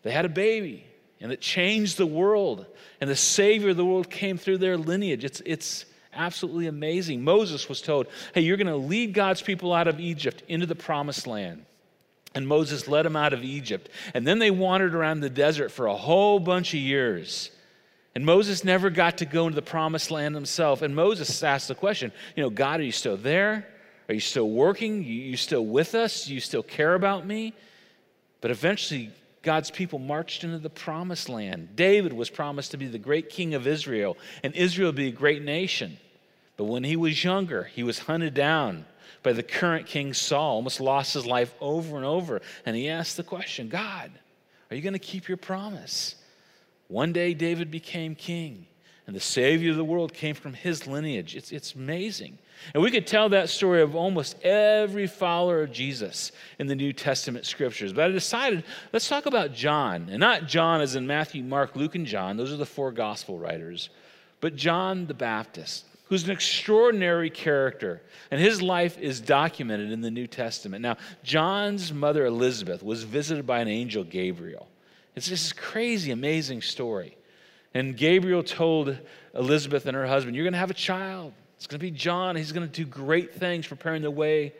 they 0.03 0.11
had 0.11 0.27
a 0.27 0.29
baby 0.29 0.85
and 1.23 1.33
it 1.33 1.41
changed 1.41 1.97
the 1.97 2.07
world 2.07 2.67
and 3.03 3.11
the 3.11 3.17
Savior 3.17 3.71
of 3.71 3.77
the 3.77 3.85
world 3.85 4.11
came 4.11 4.39
through 4.39 4.59
their 4.59 4.77
lineage. 4.77 5.25
It's, 5.25 5.43
it's 5.45 5.87
absolutely 6.13 6.69
amazing. 6.69 7.25
Moses 7.25 7.69
was 7.69 7.83
told, 7.83 8.07
hey, 8.33 8.43
you're 8.43 8.57
going 8.57 8.69
to 8.69 8.77
lead 8.77 9.13
God's 9.13 9.43
people 9.43 9.73
out 9.73 9.89
of 9.89 9.99
Egypt 9.99 10.45
into 10.47 10.67
the 10.67 10.77
promised 10.77 11.27
land. 11.27 11.65
And 12.35 12.47
Moses 12.47 12.87
led 12.87 13.05
them 13.05 13.17
out 13.17 13.33
of 13.33 13.43
Egypt. 13.43 13.89
And 14.15 14.25
then 14.25 14.39
they 14.39 14.53
wandered 14.53 14.95
around 14.95 15.19
the 15.19 15.29
desert 15.31 15.71
for 15.71 15.87
a 15.87 15.97
whole 15.97 16.39
bunch 16.39 16.75
of 16.75 16.81
years. 16.81 17.51
And 18.15 18.25
Moses 18.25 18.63
never 18.63 18.89
got 18.89 19.19
to 19.19 19.25
go 19.25 19.47
into 19.47 19.57
the 19.57 19.63
promised 19.63 20.13
land 20.13 20.37
himself. 20.37 20.81
And 20.83 20.95
Moses 20.95 21.43
asked 21.43 21.67
the 21.67 21.75
question, 21.75 22.13
you 22.37 22.43
know, 22.45 22.51
God, 22.51 22.79
are 22.79 22.85
you 22.85 22.93
still 22.93 23.17
there? 23.17 23.67
Are 24.09 24.15
you 24.15 24.21
still 24.21 24.49
working? 24.49 24.99
Are 25.01 25.03
you 25.03 25.37
still 25.37 25.67
with 25.67 25.97
us? 25.97 26.27
Do 26.27 26.35
you 26.35 26.41
still 26.41 26.63
care 26.63 26.95
about 26.95 27.27
me? 27.27 27.53
But 28.41 28.51
eventually, 28.51 29.11
God's 29.43 29.71
people 29.71 29.99
marched 29.99 30.45
into 30.45 30.59
the 30.59 30.71
promised 30.71 31.29
land. 31.29 31.75
David 31.75 32.13
was 32.13 32.31
promised 32.31 32.71
to 32.71 32.77
be 32.77 32.87
the 32.87 32.99
great 32.99 33.29
king 33.29 33.55
of 33.55 33.67
Israel, 33.67 34.17
and 34.43 34.55
Israel 34.55 34.89
would 34.89 34.97
be 34.97 35.09
a 35.09 35.13
great 35.13 35.43
nation. 35.43 35.99
But 36.57 36.65
when 36.65 36.85
he 36.85 36.97
was 36.97 37.25
younger, 37.25 37.65
he 37.65 37.83
was 37.83 37.99
hunted 37.99 38.35
down 38.35 38.85
by 39.23 39.33
the 39.33 39.43
current 39.43 39.87
king 39.87 40.15
Saul, 40.15 40.57
almost 40.57 40.81
lost 40.81 41.15
his 41.15 41.27
life 41.27 41.55
over 41.61 41.97
and 41.97 42.05
over. 42.05 42.41
And 42.67 42.77
he 42.77 42.89
asked 42.89 43.17
the 43.17 43.23
question 43.23 43.69
God, 43.69 44.11
are 44.71 44.77
you 44.77 44.83
going 44.83 44.93
to 44.93 44.99
keep 44.99 45.29
your 45.29 45.37
promise? 45.37 46.17
One 46.89 47.13
day 47.13 47.35
David 47.35 47.71
became 47.71 48.15
king. 48.15 48.67
And 49.07 49.17
the 49.17 49.21
Savior 49.21 49.73
of 49.73 49.77
the 49.77 49.85
world 49.85 50.13
came 50.13 50.35
from 50.35 50.55
his 50.55 50.87
lineage. 50.87 51.35
It's, 51.35 51.51
it's 51.51 51.75
amazing. 51.75 52.39
And 52.75 52.83
we 52.83 52.91
could 52.91 53.07
tell 53.07 53.29
that 53.31 53.49
story 53.49 53.83
of 53.83 53.95
almost 53.95 54.41
every 54.43 55.07
follower 55.07 55.63
of 55.63 55.73
Jesus 55.73 56.33
in 56.59 56.67
the 56.67 56.75
New 56.75 56.93
Testament 56.93 57.45
scriptures. 57.45 57.93
But 57.93 58.05
I 58.05 58.09
decided, 58.13 58.65
let's 58.93 59.09
talk 59.09 59.27
about 59.27 59.53
John. 59.53 60.09
And 60.11 60.21
not 60.21 60.47
John 60.47 60.81
as 60.81 60.95
in 60.95 61.07
Matthew, 61.07 61.43
Mark, 61.43 61.77
Luke, 61.77 61.95
and 61.95 62.07
John. 62.07 62.37
Those 62.37 62.53
are 62.53 62.57
the 62.57 62.67
four 62.67 62.93
gospel 62.93 63.39
writers. 63.39 63.91
But 64.41 64.57
John 64.57 65.07
the 65.07 65.15
Baptist, 65.15 65.85
who's 66.05 66.25
an 66.25 66.31
extraordinary 66.31 67.31
character. 67.31 68.03
And 68.31 68.41
his 68.41 68.63
life 68.63 68.99
is 68.99 69.21
documented 69.21 69.91
in 69.91 70.01
the 70.01 70.11
New 70.11 70.27
Testament. 70.27 70.83
Now, 70.83 70.97
John's 71.23 71.93
mother, 71.93 72.27
Elizabeth, 72.27 72.83
was 72.83 73.03
visited 73.03 73.47
by 73.47 73.61
an 73.61 73.69
angel, 73.69 74.05
Gabriel. 74.05 74.69
It's 75.15 75.29
this 75.29 75.53
crazy, 75.53 76.11
amazing 76.11 76.63
story. 76.63 77.17
And 77.75 77.97
Gabriel 77.97 78.43
told 78.43 78.99
Elizabeth 79.35 79.87
and 79.87 79.97
her 79.97 80.07
husband, 80.07 80.37
You're 80.37 80.45
going 80.45 80.53
to 80.53 80.59
have 80.59 80.71
a 80.71 80.75
child. 80.75 81.33
It's 81.63 81.69
going 81.69 81.79
to 81.79 81.87
be 81.87 81.93
John. 81.93 82.35
He's 82.35 82.51
going 82.51 82.69
to 82.69 82.73
do 82.73 82.85
great 82.85 83.37
things, 83.37 83.69
preparing 83.69 84.03
the 84.03 84.11
way 84.11 84.53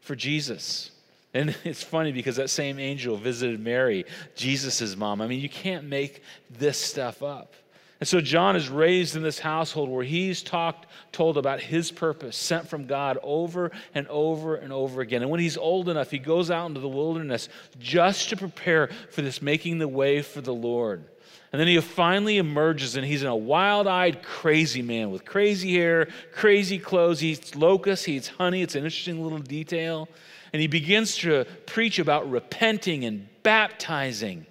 for 0.00 0.16
Jesus. 0.16 0.90
And 1.34 1.54
it's 1.64 1.82
funny 1.82 2.10
because 2.10 2.36
that 2.36 2.48
same 2.48 2.78
angel 2.78 3.18
visited 3.18 3.60
Mary, 3.60 4.06
Jesus' 4.34 4.96
mom. 4.96 5.20
I 5.20 5.26
mean, 5.26 5.40
you 5.40 5.50
can't 5.50 5.84
make 5.84 6.22
this 6.48 6.78
stuff 6.78 7.22
up. 7.22 7.52
And 8.00 8.08
so 8.08 8.22
John 8.22 8.56
is 8.56 8.70
raised 8.70 9.14
in 9.14 9.22
this 9.22 9.38
household 9.38 9.90
where 9.90 10.04
he's 10.04 10.42
talked, 10.42 10.86
told 11.12 11.36
about 11.36 11.60
his 11.60 11.90
purpose, 11.90 12.34
sent 12.34 12.66
from 12.66 12.86
God 12.86 13.18
over 13.22 13.70
and 13.94 14.08
over 14.08 14.56
and 14.56 14.72
over 14.72 15.02
again. 15.02 15.20
And 15.20 15.30
when 15.30 15.40
he's 15.40 15.58
old 15.58 15.90
enough, 15.90 16.10
he 16.10 16.18
goes 16.18 16.50
out 16.50 16.64
into 16.64 16.80
the 16.80 16.88
wilderness 16.88 17.50
just 17.78 18.30
to 18.30 18.38
prepare 18.38 18.88
for 19.10 19.20
this 19.20 19.42
making 19.42 19.80
the 19.80 19.88
way 19.88 20.22
for 20.22 20.40
the 20.40 20.54
Lord. 20.54 21.04
And 21.52 21.60
then 21.60 21.66
he 21.66 21.80
finally 21.80 22.36
emerges 22.36 22.96
and 22.96 23.06
he's 23.06 23.22
a 23.22 23.34
wild 23.34 23.86
eyed, 23.86 24.22
crazy 24.22 24.82
man 24.82 25.10
with 25.10 25.24
crazy 25.24 25.74
hair, 25.74 26.08
crazy 26.32 26.78
clothes. 26.78 27.20
He 27.20 27.30
eats 27.30 27.54
locusts, 27.54 28.04
he 28.04 28.16
eats 28.16 28.28
honey. 28.28 28.62
It's 28.62 28.74
an 28.74 28.84
interesting 28.84 29.22
little 29.22 29.38
detail. 29.38 30.08
And 30.52 30.60
he 30.60 30.68
begins 30.68 31.16
to 31.18 31.46
preach 31.66 31.98
about 31.98 32.30
repenting 32.30 33.04
and 33.04 33.28
baptizing 33.42 34.46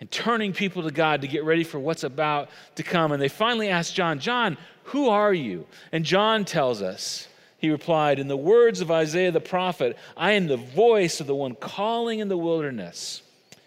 and 0.00 0.10
turning 0.10 0.52
people 0.52 0.82
to 0.82 0.90
God 0.90 1.22
to 1.22 1.28
get 1.28 1.44
ready 1.44 1.64
for 1.64 1.78
what's 1.78 2.04
about 2.04 2.50
to 2.76 2.82
come. 2.82 3.12
And 3.12 3.20
they 3.20 3.28
finally 3.28 3.68
ask 3.68 3.92
John, 3.92 4.18
John, 4.18 4.56
who 4.84 5.08
are 5.08 5.32
you? 5.34 5.66
And 5.92 6.04
John 6.04 6.44
tells 6.44 6.82
us, 6.82 7.28
he 7.58 7.70
replied, 7.70 8.18
In 8.18 8.28
the 8.28 8.36
words 8.36 8.80
of 8.80 8.90
Isaiah 8.90 9.32
the 9.32 9.40
prophet, 9.40 9.96
I 10.16 10.32
am 10.32 10.46
the 10.46 10.58
voice 10.58 11.20
of 11.20 11.26
the 11.26 11.34
one 11.34 11.54
calling 11.54 12.20
in 12.20 12.28
the 12.28 12.36
wilderness. 12.36 13.22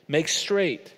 Make 0.08 0.28
straight 0.28 0.94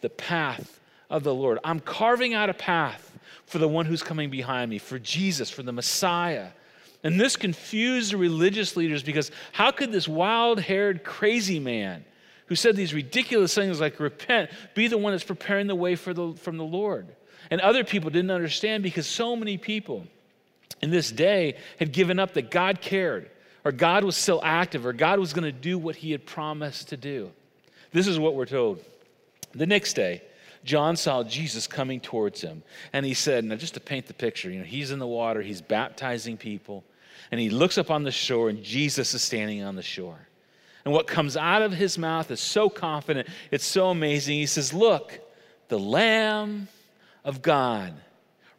the 0.00 0.08
path 0.08 0.79
of 1.10 1.24
the 1.24 1.34
Lord. 1.34 1.58
I'm 1.64 1.80
carving 1.80 2.32
out 2.32 2.48
a 2.48 2.54
path 2.54 3.18
for 3.46 3.58
the 3.58 3.68
one 3.68 3.84
who's 3.84 4.02
coming 4.02 4.30
behind 4.30 4.70
me, 4.70 4.78
for 4.78 4.98
Jesus, 4.98 5.50
for 5.50 5.62
the 5.62 5.72
Messiah. 5.72 6.48
And 7.02 7.20
this 7.20 7.36
confused 7.36 8.12
the 8.12 8.16
religious 8.16 8.76
leaders 8.76 9.02
because 9.02 9.30
how 9.52 9.72
could 9.72 9.90
this 9.90 10.06
wild 10.06 10.60
haired, 10.60 11.02
crazy 11.02 11.58
man 11.58 12.04
who 12.46 12.54
said 12.54 12.76
these 12.76 12.94
ridiculous 12.94 13.54
things 13.54 13.80
like 13.80 13.98
repent 13.98 14.50
be 14.74 14.86
the 14.86 14.98
one 14.98 15.12
that's 15.12 15.24
preparing 15.24 15.66
the 15.66 15.74
way 15.74 15.96
for 15.96 16.14
the, 16.14 16.32
from 16.34 16.58
the 16.58 16.64
Lord? 16.64 17.08
And 17.50 17.60
other 17.60 17.82
people 17.82 18.10
didn't 18.10 18.30
understand 18.30 18.82
because 18.82 19.06
so 19.06 19.34
many 19.34 19.58
people 19.58 20.06
in 20.80 20.90
this 20.90 21.10
day 21.10 21.56
had 21.78 21.92
given 21.92 22.18
up 22.18 22.34
that 22.34 22.50
God 22.50 22.80
cared, 22.80 23.30
or 23.64 23.72
God 23.72 24.04
was 24.04 24.16
still 24.16 24.40
active, 24.44 24.86
or 24.86 24.92
God 24.92 25.18
was 25.18 25.32
going 25.32 25.44
to 25.44 25.52
do 25.52 25.78
what 25.78 25.96
he 25.96 26.12
had 26.12 26.24
promised 26.24 26.90
to 26.90 26.96
do. 26.96 27.30
This 27.92 28.06
is 28.06 28.18
what 28.18 28.34
we're 28.34 28.46
told. 28.46 28.82
The 29.52 29.66
next 29.66 29.94
day, 29.94 30.22
John 30.64 30.96
saw 30.96 31.22
Jesus 31.22 31.66
coming 31.66 32.00
towards 32.00 32.40
him. 32.40 32.62
And 32.92 33.06
he 33.06 33.14
said, 33.14 33.44
now 33.44 33.56
just 33.56 33.74
to 33.74 33.80
paint 33.80 34.06
the 34.06 34.14
picture, 34.14 34.50
you 34.50 34.58
know, 34.58 34.64
he's 34.64 34.90
in 34.90 34.98
the 34.98 35.06
water, 35.06 35.42
he's 35.42 35.62
baptizing 35.62 36.36
people, 36.36 36.84
and 37.30 37.40
he 37.40 37.50
looks 37.50 37.78
up 37.78 37.90
on 37.90 38.02
the 38.02 38.10
shore, 38.10 38.48
and 38.48 38.62
Jesus 38.62 39.14
is 39.14 39.22
standing 39.22 39.62
on 39.62 39.76
the 39.76 39.82
shore. 39.82 40.28
And 40.84 40.92
what 40.92 41.06
comes 41.06 41.36
out 41.36 41.62
of 41.62 41.72
his 41.72 41.98
mouth 41.98 42.30
is 42.30 42.40
so 42.40 42.68
confident, 42.68 43.28
it's 43.50 43.64
so 43.64 43.90
amazing. 43.90 44.36
He 44.36 44.46
says, 44.46 44.72
Look, 44.72 45.20
the 45.68 45.78
Lamb 45.78 46.68
of 47.24 47.42
God. 47.42 47.94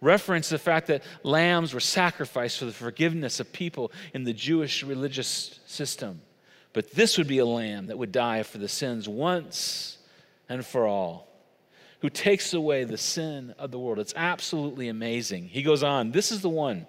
Reference 0.02 0.50
the 0.50 0.58
fact 0.58 0.88
that 0.88 1.04
lambs 1.24 1.74
were 1.74 1.80
sacrificed 1.80 2.58
for 2.58 2.66
the 2.66 2.72
forgiveness 2.72 3.40
of 3.40 3.52
people 3.54 3.92
in 4.16 4.24
the 4.24 4.34
Jewish 4.34 4.84
religious 4.84 5.60
system. 5.68 6.22
But 6.74 6.92
this 6.92 7.18
would 7.18 7.28
be 7.28 7.38
a 7.38 7.46
lamb 7.46 7.88
that 7.88 7.98
would 7.98 8.12
die 8.12 8.42
for 8.44 8.58
the 8.58 8.68
sins 8.68 9.08
once 9.08 9.98
and 10.50 10.66
for 10.66 10.88
all 10.88 11.31
who 12.02 12.10
takes 12.10 12.54
away 12.54 12.84
the 12.84 12.98
sin 12.98 13.54
of 13.58 13.72
the 13.72 13.80
world. 13.80 14.00
It's 14.00 14.14
absolutely 14.16 14.88
amazing. 14.88 15.48
He 15.48 15.62
goes 15.62 15.84
on, 15.84 16.12
This 16.12 16.32
is 16.32 16.42
the 16.42 16.50
one. 16.50 16.88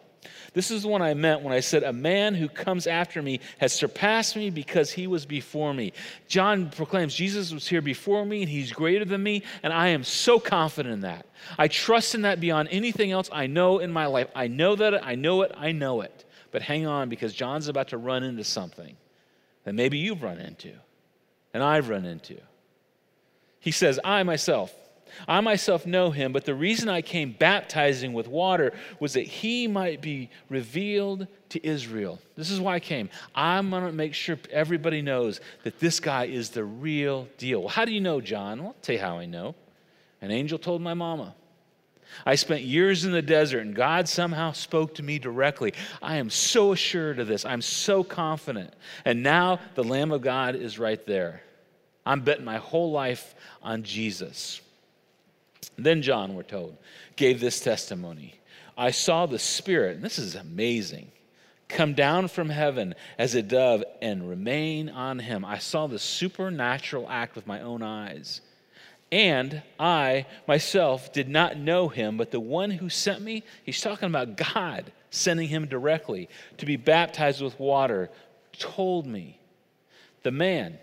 This 0.54 0.70
is 0.70 0.82
the 0.82 0.88
one 0.88 1.02
I 1.02 1.14
meant 1.14 1.42
when 1.42 1.52
I 1.52 1.60
said, 1.60 1.82
A 1.82 1.92
man 1.92 2.34
who 2.34 2.48
comes 2.48 2.86
after 2.86 3.20
me 3.22 3.40
has 3.58 3.72
surpassed 3.72 4.36
me 4.36 4.50
because 4.50 4.90
he 4.90 5.06
was 5.06 5.26
before 5.26 5.74
me. 5.74 5.92
John 6.28 6.70
proclaims 6.70 7.14
Jesus 7.14 7.52
was 7.52 7.66
here 7.66 7.82
before 7.82 8.24
me 8.24 8.42
and 8.42 8.50
he's 8.50 8.72
greater 8.72 9.04
than 9.04 9.22
me, 9.22 9.42
and 9.62 9.72
I 9.72 9.88
am 9.88 10.04
so 10.04 10.38
confident 10.38 10.92
in 10.94 11.00
that. 11.00 11.26
I 11.58 11.68
trust 11.68 12.14
in 12.14 12.22
that 12.22 12.40
beyond 12.40 12.68
anything 12.70 13.10
else 13.10 13.30
I 13.32 13.46
know 13.46 13.78
in 13.78 13.92
my 13.92 14.06
life. 14.06 14.28
I 14.34 14.46
know 14.46 14.76
that, 14.76 15.04
I 15.04 15.14
know 15.14 15.42
it, 15.42 15.52
I 15.56 15.72
know 15.72 16.02
it. 16.02 16.24
But 16.50 16.62
hang 16.62 16.86
on 16.86 17.08
because 17.08 17.34
John's 17.34 17.68
about 17.68 17.88
to 17.88 17.98
run 17.98 18.22
into 18.22 18.44
something 18.44 18.96
that 19.64 19.74
maybe 19.74 19.98
you've 19.98 20.22
run 20.22 20.38
into 20.38 20.72
and 21.54 21.62
I've 21.62 21.88
run 21.88 22.04
into. 22.04 22.38
He 23.58 23.70
says, 23.70 23.98
I 24.04 24.22
myself, 24.22 24.74
I 25.28 25.40
myself 25.40 25.86
know 25.86 26.10
him, 26.10 26.32
but 26.32 26.44
the 26.44 26.54
reason 26.54 26.88
I 26.88 27.02
came 27.02 27.32
baptizing 27.32 28.12
with 28.12 28.28
water 28.28 28.72
was 29.00 29.12
that 29.14 29.26
he 29.26 29.66
might 29.66 30.00
be 30.00 30.30
revealed 30.48 31.26
to 31.50 31.66
Israel. 31.66 32.18
This 32.36 32.50
is 32.50 32.60
why 32.60 32.76
I 32.76 32.80
came. 32.80 33.10
I'm 33.34 33.70
going 33.70 33.84
to 33.84 33.92
make 33.92 34.14
sure 34.14 34.38
everybody 34.50 35.02
knows 35.02 35.40
that 35.64 35.78
this 35.78 36.00
guy 36.00 36.24
is 36.24 36.50
the 36.50 36.64
real 36.64 37.28
deal. 37.38 37.60
Well, 37.60 37.68
how 37.68 37.84
do 37.84 37.92
you 37.92 38.00
know, 38.00 38.20
John? 38.20 38.60
Well, 38.60 38.68
I'll 38.68 38.82
tell 38.82 38.94
you 38.94 39.00
how 39.00 39.18
I 39.18 39.26
know. 39.26 39.54
An 40.20 40.30
angel 40.30 40.58
told 40.58 40.80
my 40.80 40.94
mama. 40.94 41.34
I 42.26 42.34
spent 42.34 42.62
years 42.62 43.04
in 43.04 43.12
the 43.12 43.22
desert 43.22 43.60
and 43.60 43.74
God 43.74 44.08
somehow 44.08 44.52
spoke 44.52 44.94
to 44.96 45.02
me 45.02 45.18
directly. 45.18 45.74
I 46.00 46.16
am 46.16 46.30
so 46.30 46.72
assured 46.72 47.18
of 47.18 47.26
this. 47.26 47.44
I'm 47.44 47.62
so 47.62 48.04
confident. 48.04 48.72
And 49.04 49.22
now 49.22 49.60
the 49.74 49.84
Lamb 49.84 50.12
of 50.12 50.22
God 50.22 50.54
is 50.54 50.78
right 50.78 51.04
there. 51.06 51.42
I'm 52.04 52.20
betting 52.20 52.44
my 52.44 52.58
whole 52.58 52.90
life 52.90 53.34
on 53.62 53.82
Jesus. 53.82 54.60
Then 55.76 56.02
John, 56.02 56.34
we're 56.34 56.42
told, 56.42 56.76
gave 57.16 57.40
this 57.40 57.60
testimony 57.60 58.34
I 58.76 58.90
saw 58.90 59.26
the 59.26 59.38
Spirit, 59.38 59.96
and 59.96 60.04
this 60.04 60.18
is 60.18 60.34
amazing, 60.34 61.12
come 61.68 61.94
down 61.94 62.28
from 62.28 62.48
heaven 62.48 62.94
as 63.18 63.34
a 63.34 63.42
dove 63.42 63.84
and 64.00 64.28
remain 64.28 64.88
on 64.88 65.18
him. 65.18 65.44
I 65.44 65.58
saw 65.58 65.86
the 65.86 65.98
supernatural 65.98 67.08
act 67.08 67.34
with 67.36 67.46
my 67.46 67.60
own 67.60 67.82
eyes. 67.82 68.40
And 69.10 69.62
I 69.78 70.24
myself 70.48 71.12
did 71.12 71.28
not 71.28 71.58
know 71.58 71.88
him, 71.88 72.16
but 72.16 72.30
the 72.30 72.40
one 72.40 72.70
who 72.70 72.88
sent 72.88 73.20
me, 73.20 73.44
he's 73.62 73.80
talking 73.80 74.08
about 74.08 74.38
God 74.38 74.90
sending 75.10 75.48
him 75.48 75.66
directly 75.66 76.30
to 76.56 76.64
be 76.64 76.76
baptized 76.76 77.42
with 77.42 77.60
water, 77.60 78.08
told 78.58 79.06
me, 79.06 79.38
the 80.22 80.30
man 80.30 80.78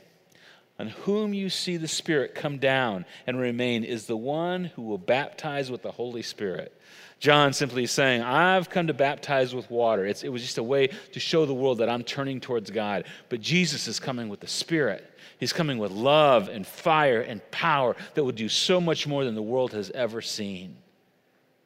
on 0.80 0.88
whom 0.88 1.34
you 1.34 1.50
see 1.50 1.76
the 1.76 1.90
Spirit 1.90 2.34
come 2.34 2.58
down 2.58 3.06
and 3.28 3.38
remain 3.38 3.84
is 3.84 4.06
the 4.06 4.18
one 4.18 4.66
who 4.76 4.82
will 4.82 4.98
baptize 4.98 5.70
with 5.70 5.82
the 5.82 5.92
Holy 5.92 6.22
Spirit. 6.22 6.74
John 7.20 7.52
simply 7.52 7.86
saying, 7.86 8.22
I've 8.22 8.70
come 8.70 8.88
to 8.88 8.94
baptize 8.94 9.54
with 9.54 9.70
water. 9.70 10.06
It's, 10.06 10.24
it 10.24 10.30
was 10.30 10.42
just 10.42 10.58
a 10.58 10.64
way 10.64 10.88
to 11.12 11.20
show 11.20 11.46
the 11.46 11.54
world 11.54 11.80
that 11.80 11.90
I'm 11.90 12.04
turning 12.04 12.40
towards 12.40 12.72
God. 12.72 13.04
But 13.28 13.42
Jesus 13.42 13.90
is 13.90 14.00
coming 14.00 14.30
with 14.30 14.40
the 14.40 14.48
Spirit. 14.48 15.06
He's 15.38 15.52
coming 15.52 15.80
with 15.80 15.92
love 15.92 16.48
and 16.48 16.66
fire 16.66 17.22
and 17.22 17.42
power 17.52 17.98
that 18.14 18.24
will 18.24 18.32
do 18.32 18.48
so 18.48 18.80
much 18.80 19.06
more 19.06 19.26
than 19.26 19.36
the 19.36 19.42
world 19.42 19.74
has 19.74 19.92
ever 19.92 20.22
seen. 20.22 20.78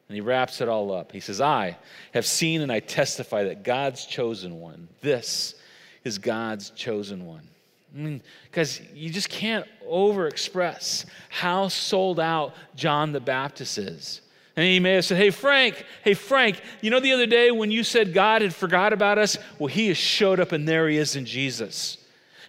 And 0.08 0.16
he 0.16 0.20
wraps 0.20 0.60
it 0.60 0.68
all 0.68 0.92
up. 0.92 1.12
He 1.12 1.20
says, 1.20 1.40
I 1.40 1.78
have 2.12 2.26
seen 2.26 2.62
and 2.62 2.72
I 2.72 2.80
testify 2.80 3.44
that 3.44 3.62
God's 3.62 4.06
chosen 4.06 4.60
one, 4.60 4.88
this 5.02 5.54
is 6.02 6.18
God's 6.18 6.70
chosen 6.70 7.26
one. 7.26 7.48
I 7.94 7.98
mean, 7.98 8.22
because 8.50 8.80
you 8.92 9.08
just 9.10 9.28
can't 9.28 9.66
overexpress 9.88 11.04
how 11.28 11.68
sold 11.68 12.18
out 12.18 12.54
John 12.74 13.12
the 13.12 13.20
Baptist 13.20 13.78
is. 13.78 14.20
And 14.56 14.66
he 14.66 14.80
may 14.80 14.94
have 14.94 15.04
said, 15.04 15.18
Hey, 15.18 15.30
Frank, 15.30 15.84
hey, 16.02 16.14
Frank, 16.14 16.60
you 16.80 16.90
know 16.90 17.00
the 17.00 17.12
other 17.12 17.26
day 17.26 17.50
when 17.50 17.70
you 17.70 17.84
said 17.84 18.12
God 18.12 18.42
had 18.42 18.54
forgot 18.54 18.92
about 18.92 19.18
us? 19.18 19.36
Well, 19.58 19.68
he 19.68 19.88
has 19.88 19.96
showed 19.96 20.40
up 20.40 20.52
and 20.52 20.66
there 20.66 20.88
he 20.88 20.96
is 20.96 21.16
in 21.16 21.24
Jesus. 21.24 21.98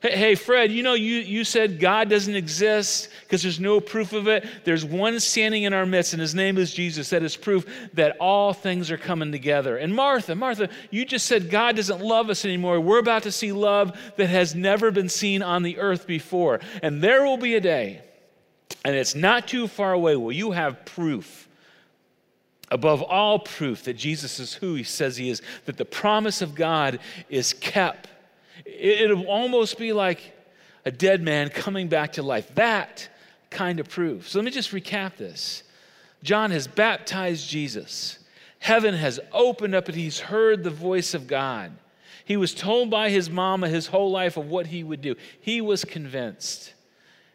Hey, 0.02 0.36
Fred, 0.36 0.72
you 0.72 0.84
know, 0.84 0.94
you, 0.94 1.16
you 1.18 1.44
said 1.44 1.80
God 1.80 2.10
doesn't 2.10 2.36
exist 2.36 3.10
because 3.22 3.42
there's 3.42 3.60
no 3.60 3.80
proof 3.80 4.14
of 4.14 4.28
it. 4.28 4.46
There's 4.64 4.84
one 4.86 5.20
standing 5.20 5.64
in 5.64 5.74
our 5.74 5.86
midst, 5.86 6.14
and 6.14 6.22
his 6.22 6.36
name 6.36 6.58
is 6.58 6.74
Jesus. 6.74 7.10
That 7.10 7.24
is 7.24 7.36
proof 7.36 7.66
that 7.94 8.18
all 8.18 8.54
things 8.54 8.92
are 8.92 8.98
coming 8.98 9.32
together. 9.32 9.78
And 9.78 9.96
Martha, 9.96 10.36
Martha, 10.36 10.70
you 10.92 11.06
just 11.06 11.26
said 11.26 11.50
God 11.50 11.78
doesn't 11.78 12.02
love 12.02 12.30
us 12.30 12.46
anymore. 12.46 12.80
We're 12.80 13.00
about 13.00 13.24
to 13.24 13.32
see 13.32 13.52
love 13.52 13.98
that 14.18 14.28
has 14.28 14.54
never 14.54 14.92
been 14.92 15.10
seen 15.10 15.42
on 15.42 15.64
the 15.64 15.80
earth 15.80 16.06
before. 16.06 16.60
And 16.84 17.02
there 17.02 17.24
will 17.24 17.38
be 17.38 17.56
a 17.56 17.62
day, 17.62 18.02
and 18.84 18.96
it's 18.96 19.16
not 19.16 19.48
too 19.48 19.68
far 19.68 19.94
away, 19.94 20.16
where 20.16 20.34
you 20.34 20.52
have 20.52 20.86
proof 20.86 21.48
above 22.72 23.02
all 23.02 23.40
proof 23.40 23.84
that 23.84 23.94
Jesus 23.94 24.40
is 24.40 24.54
who 24.54 24.76
he 24.76 24.84
says 24.84 25.18
he 25.18 25.30
is, 25.30 25.42
that 25.66 25.78
the 25.78 25.86
promise 25.86 26.42
of 26.42 26.56
God 26.56 27.00
is 27.30 27.54
kept. 27.54 28.10
It'll 28.64 29.26
almost 29.26 29.78
be 29.78 29.92
like 29.92 30.34
a 30.86 30.92
dead 30.92 31.22
man 31.22 31.50
coming 31.50 31.88
back 31.88 32.14
to 32.14 32.24
life. 32.24 32.54
That 32.56 33.10
kind 33.50 33.80
of 33.80 33.90
proof. 33.90 34.30
So 34.30 34.38
let 34.40 34.46
me 34.46 34.52
just 34.52 34.72
recap 34.72 35.18
this. 35.18 35.64
John 36.24 36.52
has 36.52 36.68
baptized 36.68 37.50
Jesus. 37.50 38.20
Heaven 38.60 38.94
has 38.94 39.20
opened 39.32 39.76
up 39.76 39.88
and 39.88 39.98
he's 39.98 40.20
heard 40.20 40.64
the 40.64 40.70
voice 40.70 41.14
of 41.14 41.28
God. 41.28 41.72
He 42.26 42.38
was 42.38 42.54
told 42.54 42.90
by 42.90 43.10
his 43.12 43.30
mama 43.30 43.70
his 43.70 43.88
whole 43.88 44.10
life 44.10 44.38
of 44.38 44.48
what 44.48 44.68
he 44.68 44.84
would 44.84 45.02
do. 45.02 45.16
He 45.40 45.62
was 45.62 45.86
convinced. 45.86 46.74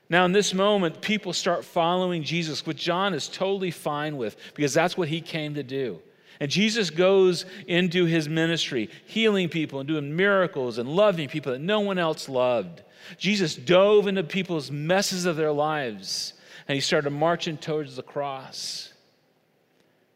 Now, 0.09 0.25
in 0.25 0.33
this 0.33 0.53
moment, 0.53 1.01
people 1.01 1.33
start 1.33 1.65
following 1.65 2.25
Jesus, 2.25 2.67
which 2.67 2.79
John 2.83 3.15
is 3.15 3.29
totally 3.29 3.71
fine 3.71 4.17
with 4.17 4.37
because 4.55 4.75
that's 4.75 4.97
what 4.97 5.09
he 5.09 5.21
came 5.21 5.55
to 5.55 5.63
do. 5.63 6.01
And 6.41 6.51
Jesus 6.51 6.89
goes 6.89 7.45
into 7.67 8.07
his 8.07 8.29
ministry, 8.29 8.89
healing 9.07 9.51
people 9.51 9.79
and 9.79 9.87
doing 9.87 10.17
miracles 10.17 10.79
and 10.79 10.89
loving 10.89 11.29
people 11.29 11.53
that 11.53 11.61
no 11.61 11.81
one 11.81 11.99
else 11.99 12.29
loved. 12.29 12.83
Jesus 13.19 13.55
dove 13.55 14.07
into 14.07 14.25
people's 14.25 14.71
messes 14.71 15.27
of 15.27 15.37
their 15.37 15.53
lives 15.53 16.33
and 16.67 16.75
he 16.75 16.81
started 16.81 17.11
marching 17.11 17.59
towards 17.59 17.97
the 17.97 18.03
cross. 18.03 18.93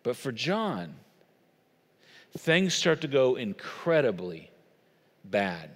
But 0.02 0.16
for 0.16 0.32
John, 0.32 0.94
things 2.38 2.74
start 2.74 3.02
to 3.02 3.08
go 3.08 3.36
incredibly 3.36 4.50
bad. 5.24 5.70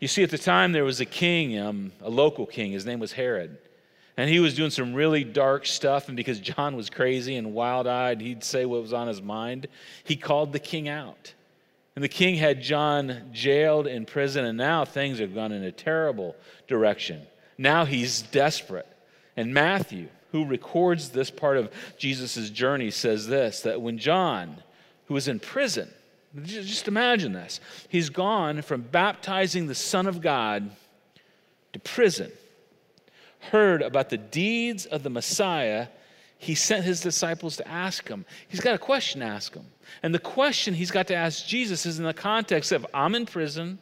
You 0.00 0.08
see, 0.08 0.22
at 0.22 0.30
the 0.30 0.38
time, 0.38 0.72
there 0.72 0.84
was 0.84 1.00
a 1.00 1.06
king, 1.06 1.58
um, 1.58 1.92
a 2.02 2.10
local 2.10 2.46
king. 2.46 2.72
His 2.72 2.84
name 2.84 3.00
was 3.00 3.12
Herod. 3.12 3.56
And 4.20 4.28
he 4.28 4.38
was 4.38 4.54
doing 4.54 4.68
some 4.68 4.92
really 4.92 5.24
dark 5.24 5.64
stuff. 5.64 6.08
And 6.08 6.16
because 6.16 6.38
John 6.40 6.76
was 6.76 6.90
crazy 6.90 7.36
and 7.36 7.54
wild 7.54 7.86
eyed, 7.86 8.20
he'd 8.20 8.44
say 8.44 8.66
what 8.66 8.82
was 8.82 8.92
on 8.92 9.08
his 9.08 9.22
mind. 9.22 9.66
He 10.04 10.14
called 10.14 10.52
the 10.52 10.58
king 10.58 10.90
out. 10.90 11.32
And 11.96 12.04
the 12.04 12.08
king 12.08 12.34
had 12.34 12.60
John 12.60 13.30
jailed 13.32 13.86
in 13.86 14.04
prison. 14.04 14.44
And 14.44 14.58
now 14.58 14.84
things 14.84 15.20
have 15.20 15.34
gone 15.34 15.52
in 15.52 15.64
a 15.64 15.72
terrible 15.72 16.36
direction. 16.68 17.22
Now 17.56 17.86
he's 17.86 18.20
desperate. 18.20 18.86
And 19.38 19.54
Matthew, 19.54 20.08
who 20.32 20.44
records 20.44 21.08
this 21.08 21.30
part 21.30 21.56
of 21.56 21.72
Jesus' 21.96 22.50
journey, 22.50 22.90
says 22.90 23.26
this 23.26 23.62
that 23.62 23.80
when 23.80 23.96
John, 23.96 24.62
who 25.06 25.14
was 25.14 25.28
in 25.28 25.40
prison, 25.40 25.88
just 26.42 26.88
imagine 26.88 27.32
this. 27.32 27.58
He's 27.88 28.10
gone 28.10 28.60
from 28.60 28.82
baptizing 28.82 29.66
the 29.66 29.74
Son 29.74 30.06
of 30.06 30.20
God 30.20 30.70
to 31.72 31.78
prison, 31.78 32.30
heard 33.40 33.82
about 33.82 34.10
the 34.10 34.18
deeds 34.18 34.86
of 34.86 35.02
the 35.02 35.10
Messiah. 35.10 35.88
He 36.38 36.54
sent 36.54 36.84
his 36.84 37.00
disciples 37.00 37.56
to 37.56 37.68
ask 37.68 38.08
him. 38.08 38.24
He's 38.48 38.60
got 38.60 38.74
a 38.74 38.78
question 38.78 39.20
to 39.20 39.26
ask 39.26 39.54
him. 39.54 39.66
And 40.02 40.14
the 40.14 40.18
question 40.18 40.72
he's 40.74 40.90
got 40.90 41.06
to 41.08 41.14
ask 41.14 41.46
Jesus 41.46 41.84
is 41.84 41.98
in 41.98 42.04
the 42.04 42.14
context 42.14 42.72
of 42.72 42.86
I'm 42.94 43.14
in 43.14 43.26
prison. 43.26 43.78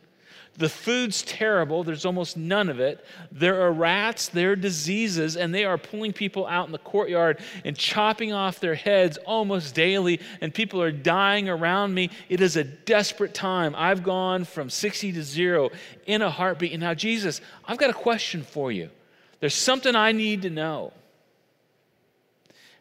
The 0.57 0.69
food's 0.69 1.23
terrible. 1.23 1.85
There's 1.85 2.05
almost 2.05 2.37
none 2.37 2.69
of 2.69 2.81
it. 2.81 3.05
There 3.31 3.63
are 3.63 3.71
rats, 3.71 4.29
there 4.29 4.53
are 4.53 4.57
diseases, 4.57 5.37
and 5.37 5.55
they 5.55 5.65
are 5.65 5.79
pulling 5.79 6.13
people 6.13 6.49
out 6.49 6.67
in 6.67 6.73
the 6.73 6.79
courtyard 6.79 7.39
and 7.65 7.77
chopping 7.77 8.33
off 8.33 8.59
their 8.59 8.75
heads 8.75 9.19
almost 9.19 9.77
daily, 9.77 10.21
and 10.41 10.53
people 10.53 10.83
are 10.83 10.91
dying 10.91 11.49
around 11.49 11.95
me. 11.95 12.11
It 12.29 12.41
is 12.41 12.57
a 12.57 12.65
desperate 12.65 13.35
time. 13.35 13.73
I've 13.77 14.03
gone 14.03 14.43
from 14.43 14.69
60 14.69 15.13
to 15.13 15.23
zero 15.23 15.71
in 16.07 16.23
a 16.23 16.31
heartbeat. 16.31 16.73
And 16.73 16.81
now, 16.81 16.95
Jesus, 16.95 17.41
I've 17.65 17.79
got 17.79 17.91
a 17.91 17.95
question 17.95 18.43
for 18.43 18.73
you. 18.73 18.91
There's 19.41 19.55
something 19.55 19.95
I 19.95 20.13
need 20.13 20.43
to 20.43 20.51
know. 20.51 20.93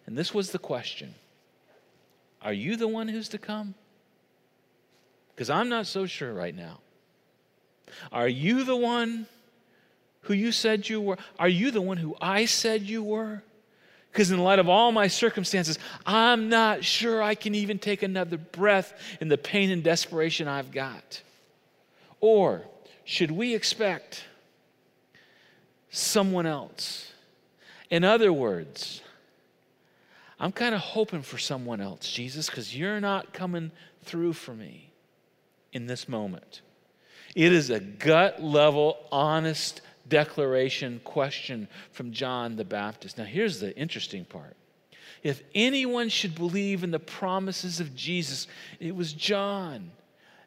And 0.05 0.17
this 0.17 0.33
was 0.33 0.51
the 0.51 0.59
question 0.59 1.13
Are 2.41 2.53
you 2.53 2.75
the 2.75 2.87
one 2.87 3.07
who's 3.07 3.29
to 3.29 3.37
come? 3.37 3.75
Because 5.35 5.49
I'm 5.49 5.69
not 5.69 5.85
so 5.85 6.05
sure 6.05 6.33
right 6.33 6.55
now. 6.55 6.79
Are 8.11 8.27
you 8.27 8.63
the 8.63 8.75
one 8.75 9.27
who 10.21 10.33
you 10.33 10.51
said 10.51 10.89
you 10.89 10.99
were? 10.99 11.17
Are 11.37 11.47
you 11.47 11.71
the 11.71 11.81
one 11.81 11.97
who 11.97 12.15
I 12.19 12.45
said 12.45 12.81
you 12.81 13.03
were? 13.03 13.43
Because, 14.11 14.31
in 14.31 14.39
light 14.39 14.57
of 14.57 14.67
all 14.67 14.91
my 14.91 15.07
circumstances, 15.07 15.77
I'm 16.03 16.49
not 16.49 16.83
sure 16.83 17.21
I 17.21 17.35
can 17.35 17.53
even 17.53 17.77
take 17.77 18.01
another 18.01 18.37
breath 18.37 18.99
in 19.21 19.27
the 19.27 19.37
pain 19.37 19.69
and 19.69 19.83
desperation 19.83 20.47
I've 20.47 20.71
got. 20.71 21.21
Or 22.19 22.63
should 23.05 23.29
we 23.29 23.53
expect 23.53 24.23
someone 25.89 26.45
else? 26.45 27.12
In 27.89 28.04
other 28.04 28.34
words, 28.34 29.02
I'm 30.39 30.52
kind 30.52 30.76
of 30.76 30.82
hoping 30.82 31.21
for 31.21 31.38
someone 31.38 31.82
else, 31.82 32.10
Jesus, 32.10 32.47
because 32.47 32.76
you're 32.76 33.00
not 33.00 33.34
coming 33.34 33.71
through 34.04 34.34
for 34.34 34.54
me 34.54 34.91
in 35.73 35.88
this 35.88 36.08
moment. 36.08 36.62
It 37.36 37.52
is 37.52 37.69
a 37.69 37.80
gut 37.80 38.41
level, 38.41 38.97
honest 39.12 39.82
declaration 40.08 41.02
question 41.04 41.67
from 41.91 42.12
John 42.12 42.56
the 42.56 42.65
Baptist. 42.65 43.17
Now, 43.17 43.26
here's 43.26 43.60
the 43.60 43.76
interesting 43.76 44.26
part. 44.26 44.56
If 45.23 45.41
anyone 45.56 46.10
should 46.10 46.36
believe 46.36 46.84
in 46.84 46.91
the 46.91 47.00
promises 47.00 47.80
of 47.80 47.95
Jesus, 47.95 48.47
it 48.80 48.95
was 48.95 49.13
John. 49.13 49.91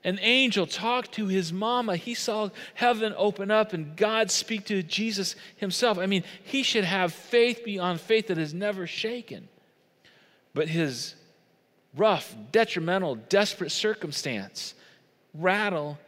An 0.03 0.19
angel 0.21 0.67
talked 0.67 1.13
to 1.13 1.27
his 1.27 1.53
mama. 1.53 1.97
He 1.97 2.15
saw 2.15 2.49
heaven 2.75 3.15
open 3.17 3.51
up 3.51 3.75
and 3.75 3.97
God 3.97 4.31
speak 4.31 4.65
to 4.67 4.83
Jesus 4.83 5.37
himself. 5.57 5.99
I 5.99 6.07
mean, 6.07 6.25
he 6.43 6.63
should 6.63 6.85
have 6.85 7.13
faith 7.13 7.65
beyond 7.65 8.01
faith 8.01 8.29
that 8.29 8.39
is 8.39 8.55
never 8.55 8.87
shaken. 8.87 9.49
But 10.55 10.69
his 10.69 11.15
rough, 11.95 12.35
detrimental, 12.51 13.17
desperate 13.17 13.73
circumstance 13.73 14.75
rattle 15.35 15.99